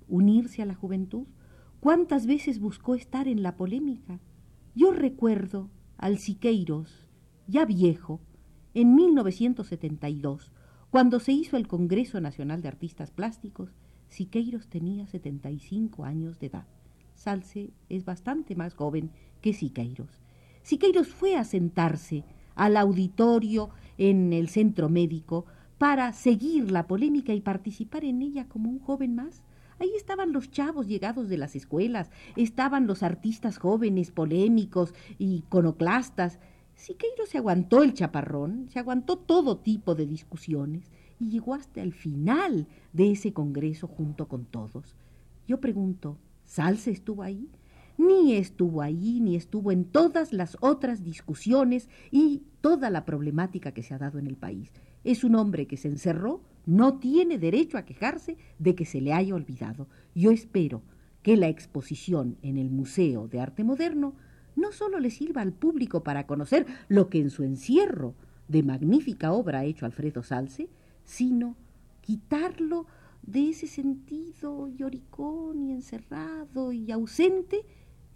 unirse 0.08 0.62
a 0.62 0.66
la 0.66 0.74
juventud? 0.74 1.26
¿Cuántas 1.80 2.26
veces 2.26 2.60
buscó 2.60 2.94
estar 2.94 3.28
en 3.28 3.42
la 3.42 3.56
polémica? 3.56 4.20
Yo 4.74 4.92
recuerdo 4.92 5.70
al 5.96 6.18
Siqueiros, 6.18 7.08
ya 7.46 7.64
viejo, 7.64 8.20
en 8.74 8.94
1972, 8.94 10.52
cuando 10.94 11.18
se 11.18 11.32
hizo 11.32 11.56
el 11.56 11.66
Congreso 11.66 12.20
Nacional 12.20 12.62
de 12.62 12.68
Artistas 12.68 13.10
Plásticos, 13.10 13.74
Siqueiros 14.06 14.68
tenía 14.68 15.08
75 15.08 16.04
años 16.04 16.38
de 16.38 16.46
edad. 16.46 16.66
Salce 17.16 17.72
es 17.88 18.04
bastante 18.04 18.54
más 18.54 18.74
joven 18.74 19.10
que 19.40 19.54
Siqueiros. 19.54 20.20
Siqueiros 20.62 21.08
fue 21.08 21.34
a 21.34 21.42
sentarse 21.42 22.22
al 22.54 22.76
auditorio 22.76 23.70
en 23.98 24.32
el 24.32 24.48
centro 24.48 24.88
médico 24.88 25.46
para 25.78 26.12
seguir 26.12 26.70
la 26.70 26.86
polémica 26.86 27.34
y 27.34 27.40
participar 27.40 28.04
en 28.04 28.22
ella 28.22 28.46
como 28.46 28.70
un 28.70 28.78
joven 28.78 29.16
más. 29.16 29.42
Ahí 29.80 29.90
estaban 29.96 30.32
los 30.32 30.52
chavos 30.52 30.86
llegados 30.86 31.28
de 31.28 31.38
las 31.38 31.56
escuelas, 31.56 32.12
estaban 32.36 32.86
los 32.86 33.02
artistas 33.02 33.58
jóvenes, 33.58 34.12
polémicos, 34.12 34.94
iconoclastas, 35.18 36.38
Siqueiro 36.74 37.26
se 37.26 37.38
aguantó 37.38 37.82
el 37.82 37.94
chaparrón, 37.94 38.68
se 38.68 38.78
aguantó 38.78 39.16
todo 39.16 39.58
tipo 39.58 39.94
de 39.94 40.06
discusiones 40.06 40.90
y 41.18 41.30
llegó 41.30 41.54
hasta 41.54 41.82
el 41.82 41.92
final 41.92 42.66
de 42.92 43.12
ese 43.12 43.32
congreso 43.32 43.86
junto 43.86 44.28
con 44.28 44.44
todos. 44.44 44.96
Yo 45.46 45.60
pregunto, 45.60 46.18
¿Salce 46.44 46.90
estuvo 46.90 47.22
ahí? 47.22 47.48
Ni 47.96 48.34
estuvo 48.34 48.82
ahí, 48.82 49.20
ni 49.20 49.36
estuvo 49.36 49.70
en 49.70 49.84
todas 49.84 50.32
las 50.32 50.56
otras 50.60 51.04
discusiones 51.04 51.88
y 52.10 52.42
toda 52.60 52.90
la 52.90 53.04
problemática 53.04 53.72
que 53.72 53.82
se 53.82 53.94
ha 53.94 53.98
dado 53.98 54.18
en 54.18 54.26
el 54.26 54.36
país. 54.36 54.72
Es 55.04 55.22
un 55.22 55.36
hombre 55.36 55.66
que 55.66 55.76
se 55.76 55.88
encerró, 55.88 56.42
no 56.66 56.98
tiene 56.98 57.38
derecho 57.38 57.78
a 57.78 57.84
quejarse 57.84 58.36
de 58.58 58.74
que 58.74 58.84
se 58.84 59.00
le 59.00 59.12
haya 59.12 59.34
olvidado. 59.34 59.88
Yo 60.14 60.30
espero 60.30 60.82
que 61.22 61.36
la 61.36 61.48
exposición 61.48 62.36
en 62.42 62.58
el 62.58 62.70
Museo 62.70 63.28
de 63.28 63.40
Arte 63.40 63.64
Moderno 63.64 64.14
no 64.56 64.72
solo 64.72 64.98
le 65.00 65.10
sirva 65.10 65.42
al 65.42 65.52
público 65.52 66.02
para 66.02 66.26
conocer 66.26 66.66
lo 66.88 67.08
que 67.08 67.20
en 67.20 67.30
su 67.30 67.42
encierro 67.42 68.14
de 68.48 68.62
magnífica 68.62 69.32
obra 69.32 69.60
ha 69.60 69.64
hecho 69.64 69.86
Alfredo 69.86 70.22
Salce, 70.22 70.68
sino 71.04 71.56
quitarlo 72.00 72.86
de 73.22 73.50
ese 73.50 73.66
sentido 73.66 74.68
lloricón 74.68 75.62
y 75.62 75.72
encerrado 75.72 76.72
y 76.72 76.90
ausente 76.90 77.64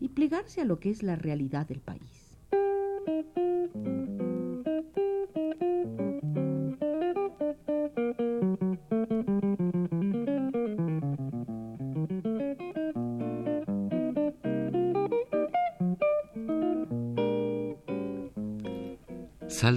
y 0.00 0.08
plegarse 0.08 0.60
a 0.60 0.64
lo 0.64 0.78
que 0.78 0.90
es 0.90 1.02
la 1.02 1.16
realidad 1.16 1.66
del 1.66 1.80
país. 1.80 2.36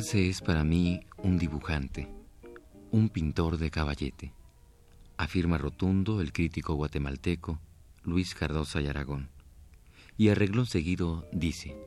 Es 0.02 0.42
para 0.42 0.64
mí 0.64 1.00
un 1.20 1.38
dibujante, 1.38 2.08
un 2.90 3.10
pintor 3.10 3.60
de 3.60 3.70
caballete, 3.70 4.34
afirma 5.16 5.60
rotundo 5.60 6.22
el 6.22 6.34
crítico 6.34 6.74
guatemalteco 6.74 7.60
Luis 8.04 8.34
Cardosa 8.34 8.82
y 8.82 8.88
Aragón, 8.88 9.30
y 10.18 10.30
arreglón 10.30 10.66
seguido 10.66 11.30
dice, 11.32 11.78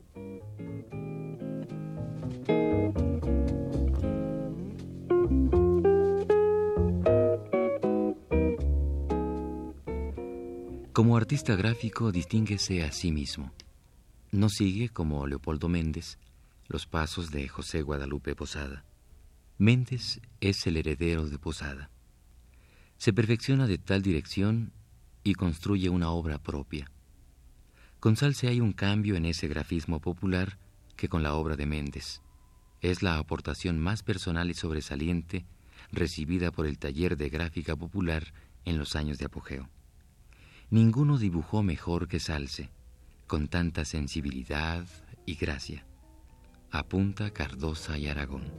Como 10.93 11.17
artista 11.17 11.57
gráfico 11.57 12.13
distínguese 12.13 12.81
a 12.85 12.93
sí 12.93 13.11
mismo. 13.11 13.51
No 14.31 14.47
sigue, 14.47 14.87
como 14.87 15.27
Leopoldo 15.27 15.67
Méndez, 15.67 16.17
los 16.67 16.87
pasos 16.87 17.31
de 17.31 17.47
José 17.47 17.83
Guadalupe 17.83 18.35
Posada. 18.35 18.83
Méndez 19.57 20.19
es 20.41 20.65
el 20.65 20.77
heredero 20.77 21.27
de 21.29 21.37
Posada. 21.37 21.91
Se 22.97 23.13
perfecciona 23.13 23.67
de 23.67 23.77
tal 23.77 24.01
dirección 24.01 24.73
y 25.23 25.35
construye 25.35 25.89
una 25.89 26.09
obra 26.09 26.41
propia. 26.41 26.91
Con 27.99 28.15
Salce 28.15 28.47
hay 28.47 28.61
un 28.61 28.73
cambio 28.73 29.15
en 29.15 29.25
ese 29.25 29.47
grafismo 29.47 29.99
popular 29.99 30.57
que 30.95 31.07
con 31.07 31.23
la 31.23 31.35
obra 31.35 31.55
de 31.55 31.65
Méndez. 31.65 32.21
Es 32.81 33.03
la 33.03 33.17
aportación 33.17 33.79
más 33.79 34.03
personal 34.03 34.49
y 34.49 34.53
sobresaliente 34.53 35.45
recibida 35.91 36.51
por 36.51 36.65
el 36.65 36.79
taller 36.79 37.15
de 37.15 37.29
gráfica 37.29 37.75
popular 37.75 38.33
en 38.63 38.77
los 38.77 38.95
años 38.95 39.17
de 39.17 39.25
apogeo. 39.25 39.69
Ninguno 40.71 41.17
dibujó 41.17 41.61
mejor 41.61 42.07
que 42.07 42.19
Salce, 42.19 42.71
con 43.27 43.47
tanta 43.47 43.85
sensibilidad 43.85 44.85
y 45.25 45.35
gracia 45.35 45.85
apunta 46.79 47.31
Cardosa 47.31 47.97
y 47.97 48.07
Aragón. 48.07 48.51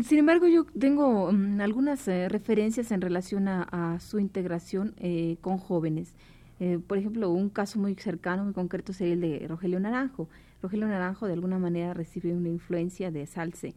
Sin 0.05 0.19
embargo, 0.19 0.47
yo 0.47 0.67
tengo 0.79 1.33
mm, 1.33 1.63
algunas 1.63 2.07
eh, 2.09 2.29
referencias 2.29 2.93
en 2.93 3.01
relación 3.01 3.49
a, 3.49 3.99
su 4.01 4.19
integración 4.19 4.93
eh, 4.99 5.39
con 5.41 5.57
jóvenes. 5.57 6.13
Eh, 6.61 6.79
por 6.87 6.99
ejemplo, 6.99 7.31
un 7.31 7.49
caso 7.49 7.79
muy 7.79 7.95
cercano, 7.95 8.45
muy 8.45 8.53
concreto, 8.53 8.93
sería 8.93 9.15
el 9.15 9.23
de 9.23 9.49
Rogelio 9.49 9.81
Naranjo. 9.81 10.29
Rogelio 10.61 10.87
Naranjo 10.89 11.27
de 11.27 11.33
alguna 11.33 11.59
manera 11.59 11.95
recibe 11.95 12.35
una 12.35 12.51
influencia 12.51 13.11
de 13.11 13.27
Salce 13.27 13.75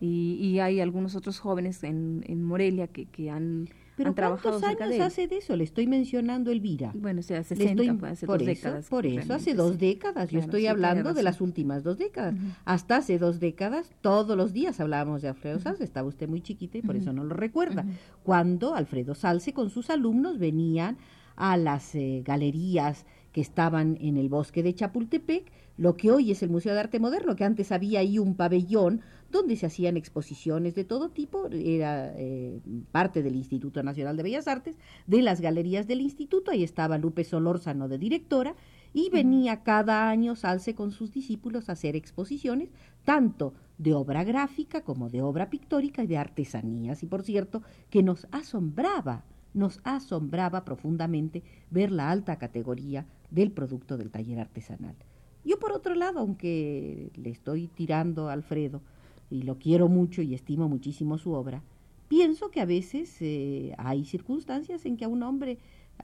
y, 0.00 0.58
hay 0.58 0.80
algunos 0.80 1.16
otros 1.16 1.38
jóvenes 1.38 1.82
en, 1.82 2.24
en 2.26 2.44
Morelia 2.44 2.86
que, 2.86 3.06
que 3.06 3.30
han 3.30 3.70
pero 4.04 4.14
¿cuántos 4.14 4.62
años 4.62 5.00
hace 5.00 5.28
de 5.28 5.38
eso? 5.38 5.56
Le 5.56 5.64
estoy 5.64 5.86
mencionando 5.86 6.50
Elvira. 6.50 6.92
Bueno, 6.94 7.20
o 7.20 7.22
sea, 7.22 7.42
60, 7.42 7.94
pues, 7.98 8.12
hace 8.12 8.26
por 8.26 8.38
dos 8.38 8.48
eso, 8.48 8.68
décadas. 8.68 8.88
Por 8.88 9.06
eso, 9.06 9.34
hace 9.34 9.54
dos 9.54 9.78
décadas. 9.78 10.30
Yo 10.30 10.40
estoy 10.40 10.66
hablando 10.66 11.14
de 11.14 11.22
las 11.22 11.40
últimas 11.40 11.82
dos 11.82 11.98
décadas. 11.98 12.34
Hasta 12.64 12.96
hace 12.96 13.18
dos 13.18 13.40
décadas, 13.40 13.90
todos 14.00 14.36
los 14.36 14.52
días 14.52 14.80
hablábamos 14.80 15.22
de 15.22 15.28
Alfredo 15.28 15.58
Salce. 15.58 15.84
Estaba 15.84 16.08
usted 16.08 16.28
muy 16.28 16.40
chiquita 16.40 16.78
y 16.78 16.82
por 16.82 16.96
eso 16.96 17.12
no 17.12 17.24
lo 17.24 17.34
recuerda. 17.34 17.84
Cuando 18.22 18.74
Alfredo 18.74 19.14
Salce 19.14 19.52
con 19.52 19.70
sus 19.70 19.90
alumnos 19.90 20.38
venían 20.38 20.98
a 21.36 21.56
las 21.56 21.94
eh, 21.94 22.22
galerías 22.24 23.06
que 23.32 23.40
estaban 23.40 23.96
en 24.00 24.16
el 24.16 24.28
bosque 24.28 24.62
de 24.62 24.74
Chapultepec, 24.74 25.50
lo 25.80 25.96
que 25.96 26.10
hoy 26.10 26.30
es 26.30 26.42
el 26.42 26.50
Museo 26.50 26.74
de 26.74 26.80
Arte 26.80 27.00
Moderno, 27.00 27.36
que 27.36 27.44
antes 27.44 27.72
había 27.72 28.00
ahí 28.00 28.18
un 28.18 28.34
pabellón 28.34 29.00
donde 29.30 29.56
se 29.56 29.64
hacían 29.64 29.96
exposiciones 29.96 30.74
de 30.74 30.84
todo 30.84 31.08
tipo, 31.08 31.46
era 31.46 32.12
eh, 32.18 32.60
parte 32.92 33.22
del 33.22 33.34
Instituto 33.34 33.82
Nacional 33.82 34.14
de 34.18 34.22
Bellas 34.22 34.46
Artes, 34.46 34.76
de 35.06 35.22
las 35.22 35.40
galerías 35.40 35.86
del 35.86 36.02
instituto, 36.02 36.50
ahí 36.50 36.64
estaba 36.64 36.98
Lupe 36.98 37.24
Solórzano 37.24 37.88
de 37.88 37.96
directora, 37.96 38.56
y 38.92 39.08
venía 39.08 39.62
cada 39.62 40.10
año 40.10 40.36
Salce 40.36 40.74
con 40.74 40.92
sus 40.92 41.12
discípulos 41.12 41.70
a 41.70 41.72
hacer 41.72 41.96
exposiciones, 41.96 42.68
tanto 43.06 43.54
de 43.78 43.94
obra 43.94 44.22
gráfica 44.22 44.82
como 44.82 45.08
de 45.08 45.22
obra 45.22 45.48
pictórica 45.48 46.04
y 46.04 46.08
de 46.08 46.18
artesanías, 46.18 47.02
y 47.02 47.06
por 47.06 47.22
cierto, 47.22 47.62
que 47.88 48.02
nos 48.02 48.26
asombraba, 48.32 49.24
nos 49.54 49.80
asombraba 49.84 50.62
profundamente 50.62 51.42
ver 51.70 51.90
la 51.90 52.10
alta 52.10 52.36
categoría 52.36 53.06
del 53.30 53.50
producto 53.50 53.96
del 53.96 54.10
taller 54.10 54.40
artesanal. 54.40 54.96
Yo 55.44 55.58
por 55.58 55.72
otro 55.72 55.94
lado, 55.94 56.20
aunque 56.20 57.10
le 57.16 57.30
estoy 57.30 57.68
tirando 57.68 58.28
a 58.28 58.34
Alfredo, 58.34 58.82
y 59.30 59.42
lo 59.42 59.58
quiero 59.58 59.88
mucho 59.88 60.22
y 60.22 60.34
estimo 60.34 60.68
muchísimo 60.68 61.16
su 61.16 61.32
obra, 61.32 61.62
pienso 62.08 62.50
que 62.50 62.60
a 62.60 62.66
veces 62.66 63.16
eh, 63.20 63.74
hay 63.78 64.04
circunstancias 64.04 64.84
en 64.84 64.96
que 64.96 65.04
a 65.04 65.08
un 65.08 65.22
hombre 65.22 65.58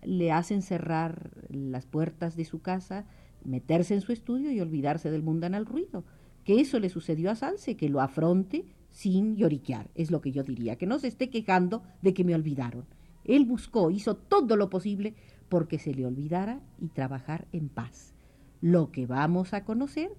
le 0.05 0.33
hacen 0.33 0.63
cerrar 0.63 1.31
las 1.51 1.87
puertas 1.87 2.37
de 2.37 2.45
su 2.45 2.61
casa, 2.61 3.05
meterse 3.45 3.95
en 3.95 4.01
su 4.01 4.13
estudio 4.13 4.53
y 4.53 4.61
olvidarse 4.61 5.11
del 5.11 5.23
mundanal 5.23 5.67
ruido. 5.67 6.05
Que 6.45 6.61
eso 6.61 6.79
le 6.79 6.89
sucedió 6.89 7.31
a 7.31 7.35
Salce, 7.35 7.77
que 7.77 7.89
lo 7.89 8.01
afronte 8.01 8.65
sin 8.91 9.37
lloriquear, 9.37 9.91
es 9.95 10.11
lo 10.11 10.21
que 10.21 10.33
yo 10.33 10.43
diría, 10.43 10.77
que 10.77 10.87
no 10.87 10.99
se 10.99 11.09
esté 11.09 11.29
quejando 11.29 11.83
de 12.03 12.15
que 12.15 12.25
me 12.25 12.35
olvidaron. 12.35 12.87
Él 13.25 13.45
buscó, 13.45 13.91
hizo 13.91 14.15
todo 14.15 14.57
lo 14.57 14.71
posible 14.71 15.15
porque 15.49 15.79
se 15.79 15.93
le 15.93 16.07
olvidara 16.07 16.61
y 16.81 16.89
trabajar 16.89 17.47
en 17.53 17.69
paz. 17.69 18.16
Lo 18.61 18.91
que 18.91 19.07
vamos 19.07 19.55
a 19.55 19.65
conocer 19.65 20.13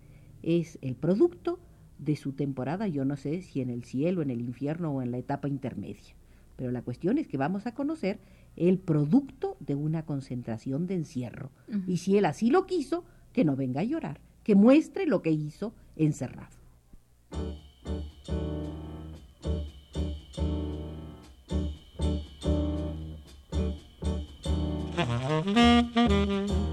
es 0.44 0.78
el 0.82 0.96
producto 0.96 1.60
de 2.00 2.16
su 2.16 2.34
temporada, 2.34 2.88
yo 2.88 3.06
no 3.06 3.18
sé 3.18 3.42
si 3.42 3.62
en 3.62 3.70
el 3.70 3.84
cielo, 3.84 4.22
en 4.22 4.30
el 4.30 4.42
infierno 4.42 4.92
o 4.92 5.02
en 5.02 5.12
la 5.12 5.18
etapa 5.18 5.48
intermedia. 5.48 6.16
Pero 6.56 6.72
la 6.72 6.82
cuestión 6.82 7.18
es 7.18 7.28
que 7.28 7.38
vamos 7.38 7.66
a 7.66 7.74
conocer 7.74 8.20
el 8.56 8.80
producto 8.80 9.58
de 9.60 9.76
una 9.76 10.06
concentración 10.06 10.88
de 10.88 10.96
encierro. 10.96 11.52
Y 11.86 11.98
si 11.98 12.18
él 12.18 12.26
así 12.26 12.50
lo 12.50 12.66
quiso, 12.66 13.04
que 13.32 13.46
no 13.46 13.56
venga 13.56 13.82
a 13.82 13.84
llorar, 13.84 14.20
que 14.44 14.56
muestre 14.56 15.06
lo 15.06 15.22
que 15.22 15.32
hizo 15.32 15.74
encerrado. 15.96 16.58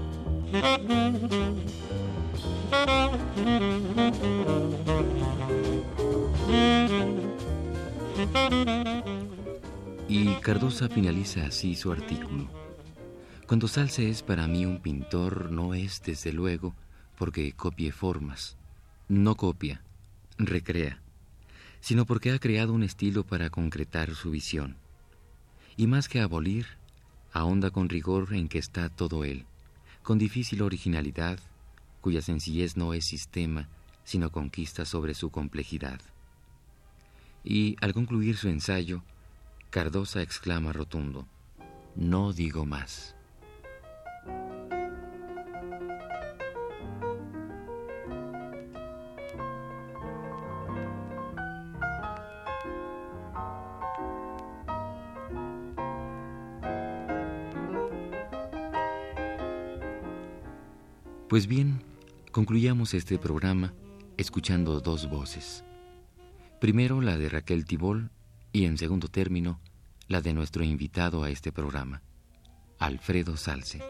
Y 10.07 10.35
Cardosa 10.41 10.87
finaliza 10.87 11.45
así 11.45 11.75
su 11.75 11.91
artículo. 11.91 12.47
Cuando 13.47 13.67
Salce 13.67 14.09
es 14.09 14.23
para 14.23 14.47
mí 14.47 14.65
un 14.65 14.81
pintor, 14.81 15.51
no 15.51 15.73
es, 15.73 16.01
desde 16.03 16.31
luego, 16.31 16.73
porque 17.17 17.51
copie 17.53 17.91
formas. 17.91 18.57
No 19.07 19.35
copia, 19.35 19.81
recrea, 20.37 21.01
sino 21.79 22.05
porque 22.05 22.31
ha 22.31 22.39
creado 22.39 22.73
un 22.73 22.83
estilo 22.83 23.23
para 23.23 23.49
concretar 23.49 24.15
su 24.15 24.31
visión. 24.31 24.77
Y 25.77 25.87
más 25.87 26.07
que 26.07 26.21
abolir, 26.21 26.65
ahonda 27.33 27.69
con 27.69 27.89
rigor 27.89 28.33
en 28.33 28.47
que 28.47 28.57
está 28.57 28.89
todo 28.89 29.25
él, 29.25 29.45
con 30.05 30.19
difícil 30.19 30.61
originalidad, 30.61 31.39
cuya 31.99 32.21
sencillez 32.21 32.77
no 32.77 32.93
es 32.93 33.05
sistema, 33.05 33.67
sino 34.03 34.31
conquista 34.31 34.85
sobre 34.85 35.15
su 35.15 35.31
complejidad. 35.31 35.99
Y 37.43 37.75
al 37.81 37.93
concluir 37.93 38.37
su 38.37 38.47
ensayo, 38.47 39.01
Cardosa 39.71 40.21
exclama 40.21 40.73
rotundo, 40.73 41.27
No 41.95 42.33
digo 42.33 42.67
más. 42.67 43.14
Pues 61.35 61.47
bien, 61.47 61.81
Concluyamos 62.31 62.93
este 62.93 63.19
programa 63.19 63.73
escuchando 64.15 64.79
dos 64.79 65.09
voces. 65.09 65.65
Primero 66.61 67.01
la 67.01 67.17
de 67.17 67.27
Raquel 67.27 67.65
Tibol 67.65 68.09
y 68.53 68.63
en 68.63 68.77
segundo 68.77 69.09
término 69.09 69.59
la 70.07 70.21
de 70.21 70.33
nuestro 70.33 70.63
invitado 70.63 71.23
a 71.23 71.29
este 71.29 71.51
programa, 71.51 72.01
Alfredo 72.79 73.35
Salce. 73.35 73.83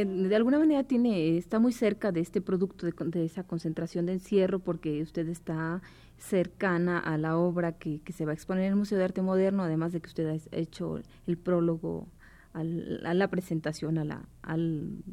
Eh, 0.00 0.04
de 0.04 0.36
alguna 0.36 0.58
manera 0.58 0.84
tiene 0.84 1.36
está 1.36 1.58
muy 1.58 1.72
cerca 1.72 2.12
de 2.12 2.20
este 2.20 2.40
producto 2.40 2.86
de, 2.86 3.24
esa 3.24 3.44
concentración 3.44 4.06
de 4.06 4.14
encierro 4.14 4.58
porque 4.58 5.02
usted 5.02 5.28
está 5.28 5.82
cercana 6.18 6.98
a 6.98 7.16
la 7.18 7.36
obra 7.36 7.72
que, 7.72 8.00
se 8.12 8.24
va 8.24 8.32
a 8.32 8.34
exponer 8.34 8.64
en 8.64 8.70
el 8.70 8.76
Museo 8.76 8.98
de 8.98 9.04
Arte 9.04 9.22
Moderno, 9.22 9.62
además 9.62 9.92
de 9.92 10.00
que 10.00 10.08
usted 10.08 10.28
ha 10.28 10.56
hecho 10.56 11.00
el 11.26 11.38
prólogo 11.38 12.08
a 12.52 12.64
la 12.64 13.28
presentación, 13.28 13.96
a 13.98 14.04
la, 14.04 14.28
al, 14.42 15.04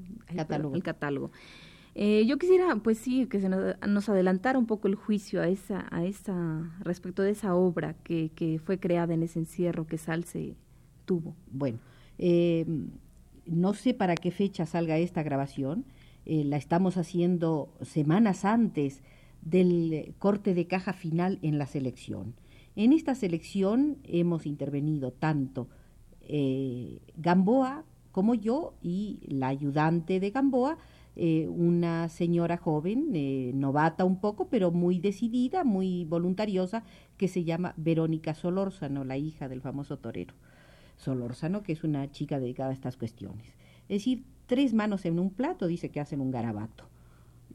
catálogo. 0.84 1.32
Eh, 1.94 2.26
yo 2.28 2.38
quisiera, 2.38 2.76
pues 2.78 2.98
sí, 2.98 3.26
que 3.28 3.40
se 3.40 3.50
nos, 3.50 4.10
adelantara 4.10 4.60
un 4.60 4.68
poco 4.68 4.88
el 4.88 4.96
juicio 4.96 5.42
a 5.42 5.48
esa, 5.48 5.88
a 5.90 6.04
esa, 6.04 6.72
respecto 6.82 7.24
de 7.24 7.32
esa 7.32 7.56
obra 7.56 7.96
que, 8.04 8.32
que 8.36 8.60
fue 8.60 8.80
creada 8.80 9.14
en 9.14 9.24
ese 9.24 9.40
encierro 9.40 9.88
que 9.88 9.98
Salce 9.98 10.56
tuvo. 11.06 11.36
Bueno, 11.52 11.80
eh, 12.20 12.66
no 13.50 13.74
sé 13.74 13.94
para 13.94 14.16
qué 14.16 14.32
fecha 14.32 14.66
salga 14.66 14.98
esta 14.98 15.24
grabación, 15.24 15.86
eh, 16.26 16.44
la 16.44 16.58
estamos 16.58 16.98
haciendo 16.98 17.70
semanas 17.82 18.46
antes 18.46 19.02
del 19.42 20.14
corte 20.20 20.54
de 20.54 20.68
caja 20.68 20.94
final 20.94 21.40
en 21.42 21.58
la 21.58 21.68
selección. 21.68 22.36
En 22.76 22.92
esta 22.92 23.16
selección 23.16 23.98
hemos 24.04 24.46
intervenido 24.46 25.12
tanto 25.12 25.70
eh, 26.22 27.00
Gamboa 27.16 27.86
como 28.12 28.36
yo 28.36 28.74
y 28.82 29.20
la 29.28 29.48
ayudante 29.48 30.20
de 30.20 30.32
Gamboa, 30.32 30.78
eh, 31.16 31.48
una 31.48 32.10
señora 32.10 32.58
joven, 32.58 33.12
novata 33.60 34.06
un 34.06 34.20
poco, 34.20 34.50
pero 34.50 34.72
muy 34.72 35.00
decidida, 35.00 35.64
muy 35.64 36.04
voluntariosa, 36.06 36.84
que 37.16 37.28
se 37.28 37.44
llama 37.44 37.74
Verónica 37.78 38.34
Solórzano, 38.34 39.04
la 39.04 39.18
hija 39.18 39.48
del 39.48 39.62
famoso 39.62 39.98
torero. 39.98 40.34
Solórzano, 40.98 41.64
que 41.64 41.74
es 41.74 41.84
una 41.84 42.12
chica 42.12 42.40
dedicada 42.40 42.72
a 42.72 42.74
estas 42.74 42.98
cuestiones. 42.98 43.48
Es 43.88 44.00
decir, 44.00 44.24
tres 44.46 44.74
manos 44.74 45.06
en 45.06 45.20
un 45.20 45.30
plato 45.30 45.68
dice 45.68 45.90
que 45.90 46.00
hacen 46.00 46.22
un 46.22 46.32
garabato. 46.32 46.90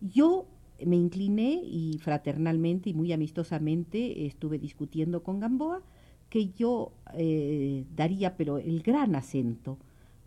Yo 0.01 0.47
me 0.85 0.97
incliné 0.97 1.61
y 1.63 1.99
fraternalmente 1.99 2.91
y 2.91 2.95
muy 2.95 3.13
amistosamente 3.13 4.27
estuve 4.27 4.59
discutiendo 4.59 5.23
con 5.23 5.41
Gamboa 5.41 5.83
que 6.29 6.49
yo 6.49 6.93
eh, 7.15 7.85
daría 7.95 8.37
pero 8.37 8.59
el 8.59 8.83
gran 8.83 9.15
acento 9.15 9.79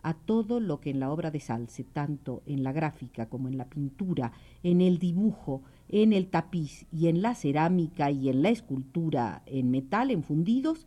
a 0.02 0.14
todo 0.14 0.60
lo 0.60 0.78
que 0.80 0.90
en 0.90 1.00
la 1.00 1.10
obra 1.10 1.32
de 1.32 1.40
Salce, 1.40 1.82
tanto 1.82 2.44
en 2.46 2.62
la 2.62 2.70
gráfica 2.70 3.28
como 3.28 3.48
en 3.48 3.58
la 3.58 3.64
pintura, 3.64 4.30
en 4.62 4.80
el 4.80 5.00
dibujo, 5.00 5.62
en 5.88 6.12
el 6.12 6.28
tapiz 6.28 6.86
y 6.92 7.08
en 7.08 7.22
la 7.22 7.34
cerámica 7.34 8.12
y 8.12 8.28
en 8.28 8.42
la 8.42 8.50
escultura 8.50 9.42
en 9.46 9.72
metal, 9.72 10.12
en 10.12 10.22
fundidos, 10.22 10.86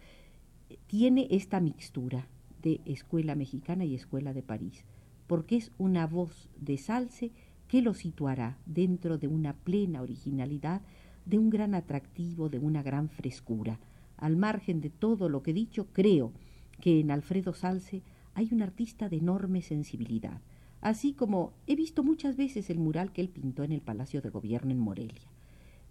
tiene 0.89 1.27
esta 1.29 1.59
mixtura 1.59 2.27
de 2.63 2.81
escuela 2.85 3.35
mexicana 3.35 3.85
y 3.85 3.93
escuela 3.93 4.33
de 4.33 4.41
París, 4.41 4.85
porque 5.27 5.55
es 5.55 5.71
una 5.77 6.07
voz 6.07 6.49
de 6.59 6.79
Salce 6.79 7.31
que 7.67 7.83
lo 7.83 7.93
situará 7.93 8.57
dentro 8.65 9.19
de 9.19 9.27
una 9.27 9.53
plena 9.53 10.01
originalidad, 10.01 10.81
de 11.27 11.37
un 11.37 11.51
gran 11.51 11.75
atractivo, 11.75 12.49
de 12.49 12.57
una 12.57 12.81
gran 12.81 13.07
frescura. 13.07 13.79
Al 14.17 14.35
margen 14.35 14.81
de 14.81 14.89
todo 14.89 15.29
lo 15.29 15.43
que 15.43 15.51
he 15.51 15.53
dicho, 15.53 15.85
creo 15.93 16.33
que 16.81 16.99
en 16.99 17.11
Alfredo 17.11 17.53
Salce 17.53 18.01
hay 18.33 18.49
un 18.51 18.63
artista 18.63 19.09
de 19.09 19.17
enorme 19.17 19.61
sensibilidad, 19.61 20.41
así 20.81 21.13
como 21.13 21.53
he 21.67 21.75
visto 21.75 22.03
muchas 22.03 22.35
veces 22.35 22.71
el 22.71 22.79
mural 22.79 23.11
que 23.11 23.21
él 23.21 23.29
pintó 23.29 23.63
en 23.63 23.73
el 23.73 23.81
Palacio 23.81 24.23
de 24.23 24.31
Gobierno 24.31 24.71
en 24.71 24.79
Morelia. 24.79 25.29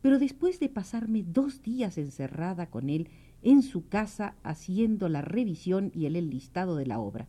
Pero 0.03 0.19
después 0.19 0.59
de 0.59 0.69
pasarme 0.69 1.23
dos 1.23 1.63
días 1.63 1.99
encerrada 1.99 2.67
con 2.67 2.89
él 2.89 3.09
en 3.43 3.63
su 3.63 3.89
casa 3.89 4.35
haciendo 4.43 5.09
la 5.09 5.23
revisión 5.23 5.91
y 5.95 6.07
el 6.07 6.15
listado 6.31 6.77
de 6.77 6.87
la 6.87 6.99
obra, 6.99 7.29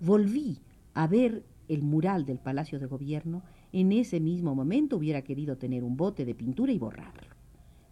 volví 0.00 0.60
a 0.94 1.06
ver 1.06 1.44
el 1.68 1.82
mural 1.82 2.24
del 2.24 2.38
Palacio 2.38 2.78
de 2.78 2.86
Gobierno 2.86 3.42
en 3.72 3.92
ese 3.92 4.20
mismo 4.20 4.54
momento 4.54 4.98
hubiera 4.98 5.22
querido 5.22 5.56
tener 5.56 5.82
un 5.82 5.96
bote 5.96 6.24
de 6.26 6.34
pintura 6.34 6.72
y 6.72 6.78
borrarlo. 6.78 7.34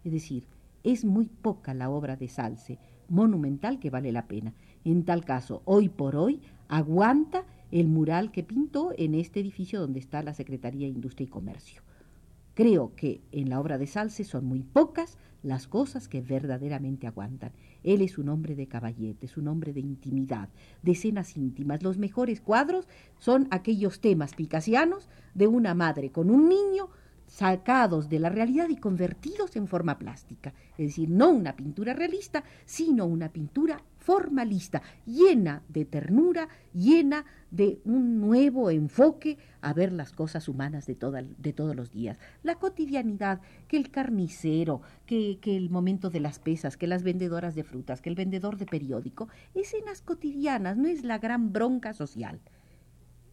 Es 0.03 0.11
decir, 0.11 0.45
es 0.83 1.05
muy 1.05 1.25
poca 1.25 1.73
la 1.73 1.89
obra 1.89 2.15
de 2.15 2.27
Salce, 2.27 2.77
monumental 3.09 3.79
que 3.79 3.89
vale 3.89 4.11
la 4.11 4.27
pena. 4.27 4.53
En 4.85 5.03
tal 5.03 5.25
caso, 5.25 5.61
hoy 5.65 5.89
por 5.89 6.15
hoy, 6.15 6.41
aguanta 6.67 7.45
el 7.71 7.87
mural 7.87 8.31
que 8.31 8.43
pintó 8.43 8.91
en 8.97 9.15
este 9.15 9.39
edificio 9.39 9.79
donde 9.79 9.99
está 9.99 10.21
la 10.21 10.33
Secretaría 10.33 10.87
de 10.87 10.93
Industria 10.93 11.25
y 11.25 11.29
Comercio. 11.29 11.81
Creo 12.53 12.93
que 12.95 13.21
en 13.31 13.49
la 13.49 13.59
obra 13.59 13.77
de 13.77 13.87
Salce 13.87 14.23
son 14.23 14.45
muy 14.45 14.63
pocas 14.63 15.17
las 15.43 15.67
cosas 15.67 16.07
que 16.07 16.21
verdaderamente 16.21 17.07
aguantan. 17.07 17.51
Él 17.83 18.01
es 18.01 18.17
un 18.17 18.29
hombre 18.29 18.55
de 18.55 18.67
caballete, 18.67 19.25
es 19.25 19.37
un 19.37 19.47
hombre 19.47 19.73
de 19.73 19.79
intimidad, 19.79 20.49
de 20.81 20.91
escenas 20.91 21.35
íntimas. 21.37 21.81
Los 21.81 21.97
mejores 21.97 22.41
cuadros 22.41 22.87
son 23.17 23.47
aquellos 23.51 24.01
temas 24.01 24.33
picasianos 24.33 25.09
de 25.33 25.47
una 25.47 25.73
madre 25.73 26.11
con 26.11 26.29
un 26.29 26.49
niño 26.49 26.89
sacados 27.25 28.09
de 28.09 28.19
la 28.19 28.29
realidad 28.29 28.67
y 28.69 28.75
convertidos 28.75 29.55
en 29.55 29.67
forma 29.67 29.97
plástica. 29.97 30.53
Es 30.77 30.87
decir, 30.87 31.09
no 31.09 31.29
una 31.29 31.55
pintura 31.55 31.93
realista, 31.93 32.43
sino 32.65 33.05
una 33.05 33.29
pintura 33.29 33.81
formalista, 34.01 34.81
llena 35.05 35.61
de 35.69 35.85
ternura, 35.85 36.49
llena 36.73 37.23
de 37.51 37.79
un 37.85 38.19
nuevo 38.19 38.71
enfoque 38.71 39.37
a 39.61 39.73
ver 39.73 39.91
las 39.91 40.11
cosas 40.11 40.49
humanas 40.49 40.87
de, 40.87 40.97
de 41.37 41.53
todos 41.53 41.75
los 41.75 41.91
días. 41.91 42.17
La 42.41 42.55
cotidianidad, 42.55 43.41
que 43.67 43.77
el 43.77 43.91
carnicero, 43.91 44.81
que, 45.05 45.37
que 45.39 45.55
el 45.55 45.69
momento 45.69 46.09
de 46.09 46.19
las 46.19 46.39
pesas, 46.39 46.77
que 46.77 46.87
las 46.87 47.03
vendedoras 47.03 47.53
de 47.53 47.63
frutas, 47.63 48.01
que 48.01 48.09
el 48.09 48.15
vendedor 48.15 48.57
de 48.57 48.65
periódico, 48.65 49.27
escenas 49.53 50.01
cotidianas, 50.01 50.77
no 50.77 50.87
es 50.87 51.03
la 51.03 51.19
gran 51.19 51.53
bronca 51.53 51.93
social. 51.93 52.41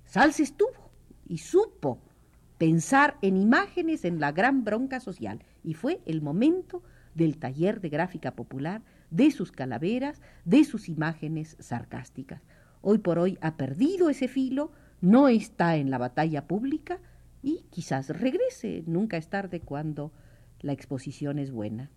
Salce 0.04 0.42
estuvo 0.42 0.90
y 1.26 1.38
supo 1.38 2.02
pensar 2.58 3.16
en 3.22 3.38
imágenes 3.38 4.04
en 4.04 4.20
la 4.20 4.32
gran 4.32 4.64
bronca 4.64 5.00
social 5.00 5.42
y 5.64 5.74
fue 5.74 6.02
el 6.04 6.20
momento 6.20 6.82
del 7.14 7.38
taller 7.38 7.80
de 7.80 7.88
gráfica 7.88 8.32
popular, 8.32 8.82
de 9.10 9.30
sus 9.30 9.52
calaveras, 9.52 10.20
de 10.44 10.64
sus 10.64 10.88
imágenes 10.88 11.56
sarcásticas. 11.60 12.42
Hoy 12.80 12.98
por 12.98 13.18
hoy 13.18 13.38
ha 13.40 13.56
perdido 13.56 14.10
ese 14.10 14.28
filo, 14.28 14.72
no 15.00 15.28
está 15.28 15.76
en 15.76 15.90
la 15.90 15.98
batalla 15.98 16.46
pública 16.46 16.98
y 17.42 17.64
quizás 17.70 18.08
regrese, 18.08 18.84
nunca 18.86 19.16
es 19.16 19.28
tarde 19.28 19.60
cuando 19.60 20.12
la 20.60 20.72
exposición 20.72 21.38
es 21.38 21.50
buena. 21.50 21.90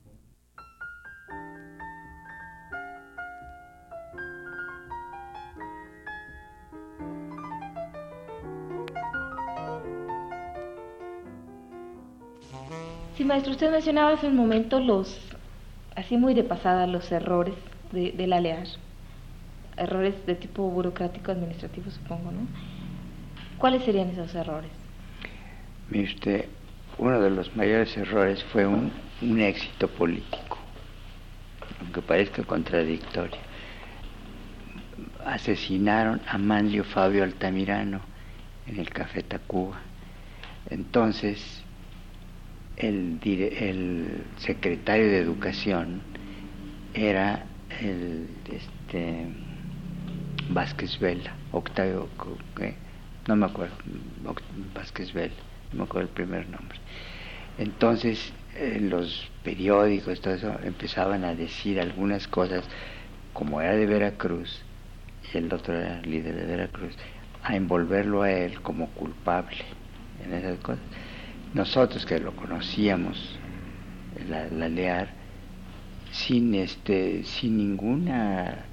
Sí, 13.15 13.25
maestro, 13.25 13.51
usted 13.51 13.69
mencionaba 13.69 14.13
hace 14.13 14.27
un 14.27 14.35
momento 14.35 14.79
los, 14.79 15.30
así 16.11 16.17
muy 16.17 16.33
de 16.33 16.43
pasada, 16.43 16.87
los 16.87 17.09
errores 17.09 17.53
de, 17.93 18.11
de 18.11 18.27
la 18.27 18.41
LEAR. 18.41 18.67
Errores 19.77 20.13
de 20.25 20.35
tipo 20.35 20.69
burocrático 20.69 21.31
administrativo, 21.31 21.89
supongo, 21.89 22.31
¿no? 22.31 22.47
¿Cuáles 23.57 23.83
serían 23.83 24.09
esos 24.09 24.35
errores? 24.35 24.71
Mire 25.89 26.03
usted, 26.13 26.45
uno 26.97 27.21
de 27.21 27.29
los 27.29 27.55
mayores 27.55 27.95
errores 27.95 28.43
fue 28.43 28.67
un, 28.67 28.91
un 29.21 29.39
éxito 29.39 29.87
político, 29.87 30.57
aunque 31.79 32.01
parezca 32.01 32.43
contradictorio. 32.43 33.37
Asesinaron 35.25 36.19
a 36.27 36.37
Manlio 36.37 36.83
Fabio 36.83 37.23
Altamirano 37.23 38.01
en 38.67 38.79
el 38.79 38.89
Café 38.89 39.23
Tacuba. 39.23 39.79
Entonces, 40.69 41.63
el, 42.81 43.19
el 43.23 44.23
secretario 44.37 45.07
de 45.07 45.17
Educación 45.19 46.01
era 46.93 47.45
el 47.79 48.27
este, 48.51 49.27
Vázquez 50.49 50.99
Vela, 50.99 51.35
Octavio, 51.51 52.09
no 53.27 53.35
me 53.35 53.45
acuerdo, 53.45 53.75
Vázquez 54.73 55.13
Vela, 55.13 55.33
no 55.71 55.79
me 55.79 55.83
acuerdo 55.83 56.09
el 56.09 56.13
primer 56.13 56.49
nombre. 56.49 56.79
Entonces, 57.57 58.33
en 58.55 58.89
los 58.89 59.29
periódicos, 59.43 60.19
todo 60.19 60.33
eso, 60.33 60.55
empezaban 60.63 61.23
a 61.23 61.35
decir 61.35 61.79
algunas 61.79 62.27
cosas, 62.27 62.67
como 63.33 63.61
era 63.61 63.75
de 63.75 63.85
Veracruz, 63.85 64.63
y 65.31 65.37
el 65.37 65.53
otro 65.53 65.77
era 65.77 66.01
líder 66.01 66.35
de 66.35 66.45
Veracruz, 66.45 66.95
a 67.43 67.55
envolverlo 67.55 68.23
a 68.23 68.31
él 68.31 68.61
como 68.61 68.87
culpable 68.89 69.63
en 70.23 70.33
esas 70.33 70.59
cosas 70.59 70.83
nosotros 71.53 72.05
que 72.05 72.19
lo 72.19 72.35
conocíamos, 72.35 73.39
la, 74.29 74.45
la 74.47 74.69
LEAR, 74.69 75.09
sin, 76.11 76.55
este, 76.55 77.23
sin 77.23 77.57
ninguna 77.57 78.65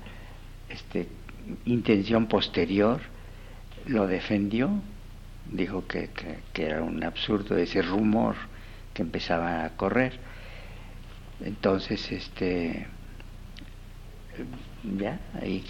este, 0.69 1.09
intención 1.65 2.27
posterior, 2.27 3.01
lo 3.87 4.07
defendió, 4.07 4.71
dijo 5.51 5.87
que, 5.87 6.11
que, 6.53 6.67
era 6.67 6.83
un 6.83 7.03
absurdo 7.03 7.57
ese 7.57 7.83
rumor 7.83 8.35
que 8.93 9.03
empezaba 9.03 9.65
a 9.65 9.71
correr. 9.71 10.19
Entonces, 11.43 12.11
este, 12.13 12.87
ya, 14.99 15.21
ahí, 15.41 15.65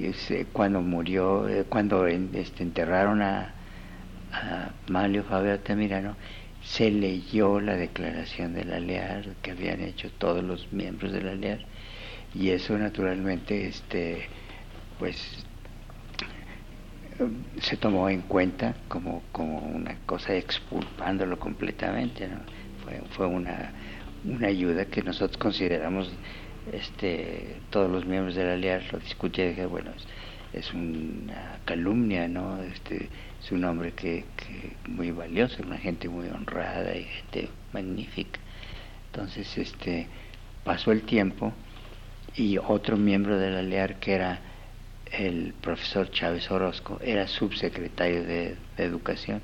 cuando 0.53 0.81
murió, 0.81 1.49
eh, 1.49 1.65
cuando 1.69 2.07
este, 2.07 2.63
enterraron 2.63 3.23
a, 3.23 3.55
a 4.33 4.71
Mario 4.89 5.25
Fabio 5.25 5.59
se 6.69 6.91
leyó 6.91 7.61
la 7.61 7.77
declaración 7.77 8.53
de 8.53 8.65
la 8.65 8.79
que 9.41 9.53
habían 9.53 9.81
hecho 9.81 10.11
todos 10.19 10.45
los 10.45 10.71
miembros 10.71 11.13
de 11.13 11.23
la 11.23 11.59
y 12.35 12.51
eso 12.51 12.77
naturalmente 12.77 13.67
este 13.69 14.27
pues 14.99 15.47
se 17.61 17.77
tomó 17.79 18.11
en 18.11 18.21
cuenta 18.21 18.75
como, 18.87 19.23
como 19.33 19.61
una 19.61 19.97
cosa 20.05 20.35
expulpándolo 20.37 21.39
completamente 21.39 22.29
fue, 22.85 23.01
fue 23.13 23.27
una, 23.27 23.73
una 24.25 24.49
ayuda 24.49 24.85
que 24.85 25.03
nosotros 25.03 25.39
consideramos 25.39 26.13
este 26.71 27.63
todos 27.71 27.91
los 27.91 28.05
miembros 28.05 28.35
de 28.35 28.45
la 28.45 28.79
lo 28.93 28.99
discutían 28.99 29.49
y 29.49 29.51
dije 29.51 29.67
bueno 29.67 29.91
es, 30.53 30.75
una 30.75 31.58
calumnia 31.69 32.27
no 32.29 32.63
este 32.63 33.11
es 33.43 33.53
un 33.53 33.63
hombre 33.65 33.93
que, 33.93 34.25
muy 34.87 35.11
valioso, 35.11 35.63
una 35.63 35.77
gente 35.77 36.09
muy 36.09 36.27
honrada 36.29 36.97
y 36.97 37.05
gente 37.05 37.51
magnífica. 37.75 38.41
Entonces, 39.13 39.59
este, 39.59 40.07
pasó 40.65 40.93
el 40.93 41.03
tiempo 41.03 41.53
y 42.35 42.57
otro 42.57 42.97
miembro 42.97 43.39
de 43.39 43.51
la 43.51 43.89
que 44.01 44.15
era 44.15 44.41
el 45.13 45.53
profesor 45.61 46.11
Chávez 46.11 46.51
Orozco, 46.51 46.99
era 47.03 47.29
subsecretario 47.29 48.25
de, 48.25 48.57
Educación. 48.79 49.43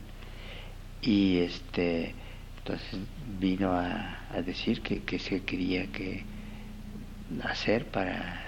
Y 1.02 1.38
este 1.38 2.14
entonces 2.58 3.00
vino 3.38 3.72
a, 3.72 4.16
decir 4.46 4.80
que, 4.80 5.02
que, 5.02 5.18
se 5.18 5.42
quería 5.42 5.86
que 5.88 6.24
hacer 7.42 7.84
para 7.86 8.40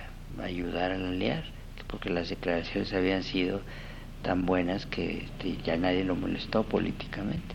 ayudar 0.43 0.93
a 0.93 0.99
la 0.99 1.11
LEAR, 1.11 1.56
porque 1.97 2.11
las 2.11 2.29
declaraciones 2.29 2.93
habían 2.93 3.23
sido 3.23 3.63
tan 4.23 4.45
buenas 4.45 4.85
que 4.85 5.25
este, 5.25 5.57
ya 5.65 5.79
nadie 5.79 6.05
lo 6.05 6.15
molestó 6.15 6.63
políticamente. 6.63 7.55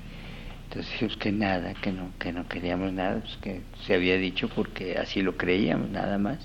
Entonces 0.63 0.91
dijimos 0.93 1.15
que 1.17 1.31
nada, 1.31 1.75
que 1.75 1.91
no, 1.91 2.11
que 2.17 2.33
no 2.33 2.47
queríamos 2.47 2.91
nada, 2.91 3.19
pues 3.19 3.37
que 3.37 3.61
se 3.85 3.93
había 3.93 4.17
dicho 4.17 4.49
porque 4.49 4.97
así 4.97 5.21
lo 5.21 5.37
creíamos, 5.37 5.91
nada 5.91 6.17
más. 6.17 6.39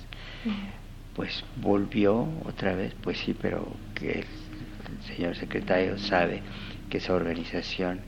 Pues 1.14 1.42
volvió 1.56 2.28
otra 2.44 2.74
vez, 2.74 2.92
pues 3.02 3.16
sí, 3.16 3.34
pero 3.40 3.66
que 3.94 4.20
el, 4.20 4.26
señor 5.16 5.34
secretario 5.34 5.96
sabe 5.96 6.42
que 6.90 6.98
esa 6.98 7.14
organización 7.14 8.00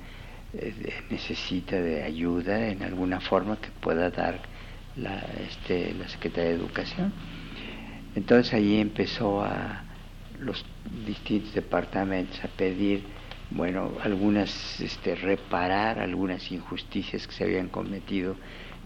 eh, 0.52 1.02
necesita 1.08 1.76
de 1.76 2.02
ayuda 2.02 2.68
en 2.68 2.82
alguna 2.82 3.20
forma 3.20 3.56
que 3.56 3.70
pueda 3.80 4.10
dar 4.10 4.40
la, 4.96 5.24
este, 5.48 5.94
la 5.94 6.08
Secretaría 6.08 6.50
de 6.50 6.56
Educación. 6.56 7.10
Entonces 8.14 8.52
ahí 8.54 8.80
empezó 8.80 9.42
a 9.42 9.84
los 10.40 10.64
distintos 11.06 11.54
departamentos 11.54 12.42
a 12.44 12.48
pedir 12.48 13.04
bueno, 13.50 13.92
algunas, 14.02 14.80
este, 14.80 15.14
reparar 15.14 15.98
algunas 15.98 16.52
injusticias 16.52 17.26
que 17.26 17.32
se 17.32 17.44
habían 17.44 17.68
cometido 17.68 18.36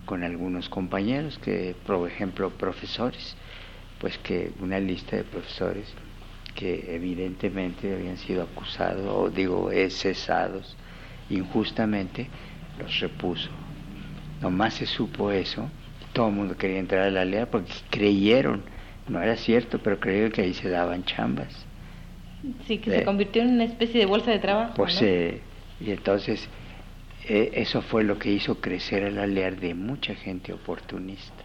con 0.05 0.23
algunos 0.23 0.69
compañeros, 0.69 1.39
que, 1.39 1.75
por 1.85 2.09
ejemplo, 2.09 2.51
profesores, 2.51 3.37
pues 3.99 4.19
que 4.19 4.53
una 4.61 4.79
lista 4.79 5.17
de 5.17 5.25
profesores 5.25 5.93
que 6.55 6.95
evidentemente 6.95 7.93
habían 7.95 8.19
sido 8.19 8.43
acusados, 8.43 9.07
o 9.09 9.31
digo, 9.31 9.71
cesados 9.91 10.77
injustamente, 11.31 12.29
los 12.79 13.01
repuso. 13.01 13.51
Nomás 14.41 14.75
se 14.75 14.87
supo 14.87 15.31
eso, 15.31 15.69
todo 16.13 16.29
el 16.29 16.35
mundo 16.35 16.57
quería 16.57 16.79
entrar 16.79 17.07
a 17.07 17.11
la 17.11 17.25
lea 17.25 17.51
porque 17.51 17.73
creyeron, 17.91 18.63
no 19.09 19.23
era 19.23 19.37
cierto, 19.37 19.79
pero 19.79 19.99
creyeron 19.99 20.31
que 20.31 20.43
ahí 20.43 20.55
se 20.55 20.69
daban 20.69 21.05
chambas. 21.05 21.67
Sí, 22.67 22.79
que 22.79 22.91
se 22.91 22.99
eh, 22.99 23.05
convirtió 23.05 23.43
en 23.43 23.51
una 23.51 23.65
especie 23.65 24.01
de 24.01 24.07
bolsa 24.07 24.31
de 24.31 24.39
trabajo. 24.39 24.75
Pues, 24.75 25.01
eh, 25.03 25.41
y 25.81 25.91
entonces 25.91 26.49
eh, 27.29 27.51
eso 27.55 27.83
fue 27.83 28.05
lo 28.05 28.19
que 28.19 28.31
hizo 28.31 28.61
crecer 28.61 29.05
el 29.05 29.19
alear 29.19 29.61
de 29.61 29.75
mucha 29.75 30.15
gente 30.15 30.53
oportunista. 30.53 31.45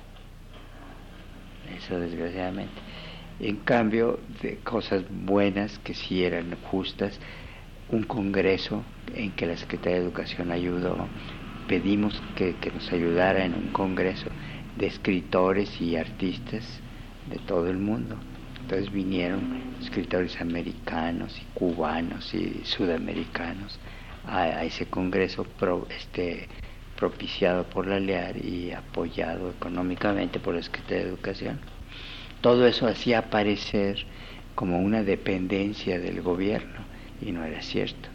Eso 1.75 1.99
desgraciadamente. 1.99 2.81
En 3.39 3.57
cambio, 3.57 4.19
de 4.41 4.57
cosas 4.59 5.03
buenas 5.09 5.77
que 5.79 5.93
sí 5.93 6.23
eran 6.23 6.55
justas, 6.63 7.19
un 7.89 8.03
congreso 8.03 8.83
en 9.13 9.31
que 9.31 9.45
la 9.45 9.57
Secretaría 9.57 9.99
de 9.99 10.05
Educación 10.05 10.51
ayudó, 10.51 11.07
pedimos 11.67 12.23
que, 12.35 12.55
que 12.55 12.71
nos 12.71 12.91
ayudara 12.91 13.45
en 13.45 13.53
un 13.53 13.67
congreso 13.69 14.31
de 14.75 14.87
escritores 14.87 15.79
y 15.79 15.95
artistas 15.95 16.81
de 17.29 17.39
todo 17.39 17.69
el 17.69 17.77
mundo 17.77 18.17
entonces 18.67 18.91
vinieron 18.91 19.61
escritores 19.81 20.41
americanos 20.41 21.39
y 21.41 21.45
cubanos 21.57 22.33
y 22.33 22.65
sudamericanos 22.65 23.79
a, 24.25 24.65
ese 24.65 24.87
congreso 24.87 25.47
este, 25.89 26.49
propiciado 26.97 27.63
por 27.63 27.87
la 27.87 27.97
LEAR 27.97 28.43
y 28.43 28.73
apoyado 28.73 29.51
económicamente 29.51 30.41
por 30.41 30.53
la 30.53 30.63
Secretaría 30.63 31.05
de 31.05 31.09
Educación. 31.11 31.59
Todo 32.41 32.67
eso 32.67 32.87
hacía 32.87 33.29
parecer 33.29 34.05
como 34.53 34.79
una 34.79 35.01
dependencia 35.01 35.97
del 35.97 36.21
gobierno 36.21 36.81
y 37.21 37.31
no 37.31 37.45
era 37.45 37.61
cierto. 37.61 38.09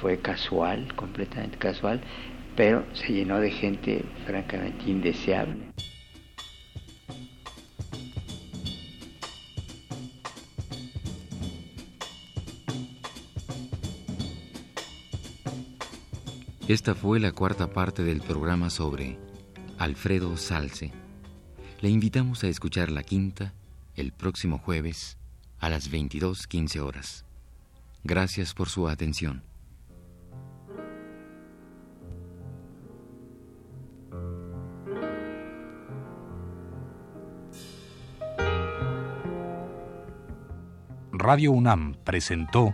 Fue 0.00 0.20
casual, 0.20 0.94
completamente 0.94 1.58
casual, 1.58 2.00
pero 2.54 2.84
se 2.92 3.12
llenó 3.12 3.40
de 3.40 3.50
gente 3.50 4.04
francamente 4.24 4.88
indeseable. 4.88 5.70
Esta 16.70 16.94
fue 16.94 17.18
la 17.18 17.32
cuarta 17.32 17.72
parte 17.72 18.04
del 18.04 18.20
programa 18.20 18.70
sobre 18.70 19.18
Alfredo 19.76 20.36
Salce. 20.36 20.92
Le 21.80 21.88
invitamos 21.88 22.44
a 22.44 22.46
escuchar 22.46 22.92
la 22.92 23.02
quinta 23.02 23.54
el 23.96 24.12
próximo 24.12 24.58
jueves 24.58 25.18
a 25.58 25.68
las 25.68 25.90
22.15 25.90 26.78
horas. 26.78 27.24
Gracias 28.04 28.54
por 28.54 28.68
su 28.68 28.86
atención. 28.86 29.42
Radio 41.10 41.50
UNAM 41.50 41.96
presentó 42.04 42.72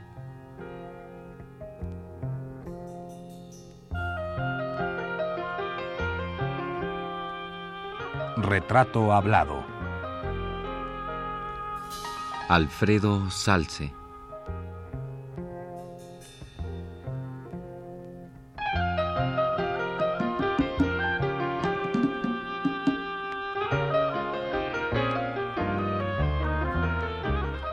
Retrato 8.77 9.11
Hablado. 9.11 9.65
Alfredo 12.47 13.31
Salce. 13.31 13.91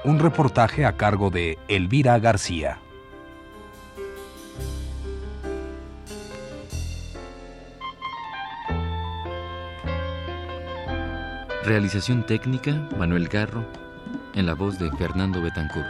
Un 0.05 0.19
reportaje 0.19 0.85
a 0.85 0.95
cargo 0.95 1.29
de 1.29 1.59
Elvira 1.67 2.17
García. 2.19 2.82
Realización 11.65 12.25
técnica, 12.25 12.73
Manuel 12.97 13.29
Garro, 13.29 13.65
en 14.33 14.45
la 14.45 14.53
voz 14.53 14.77
de 14.79 14.91
Fernando 14.97 15.41
Betancourt. 15.41 15.87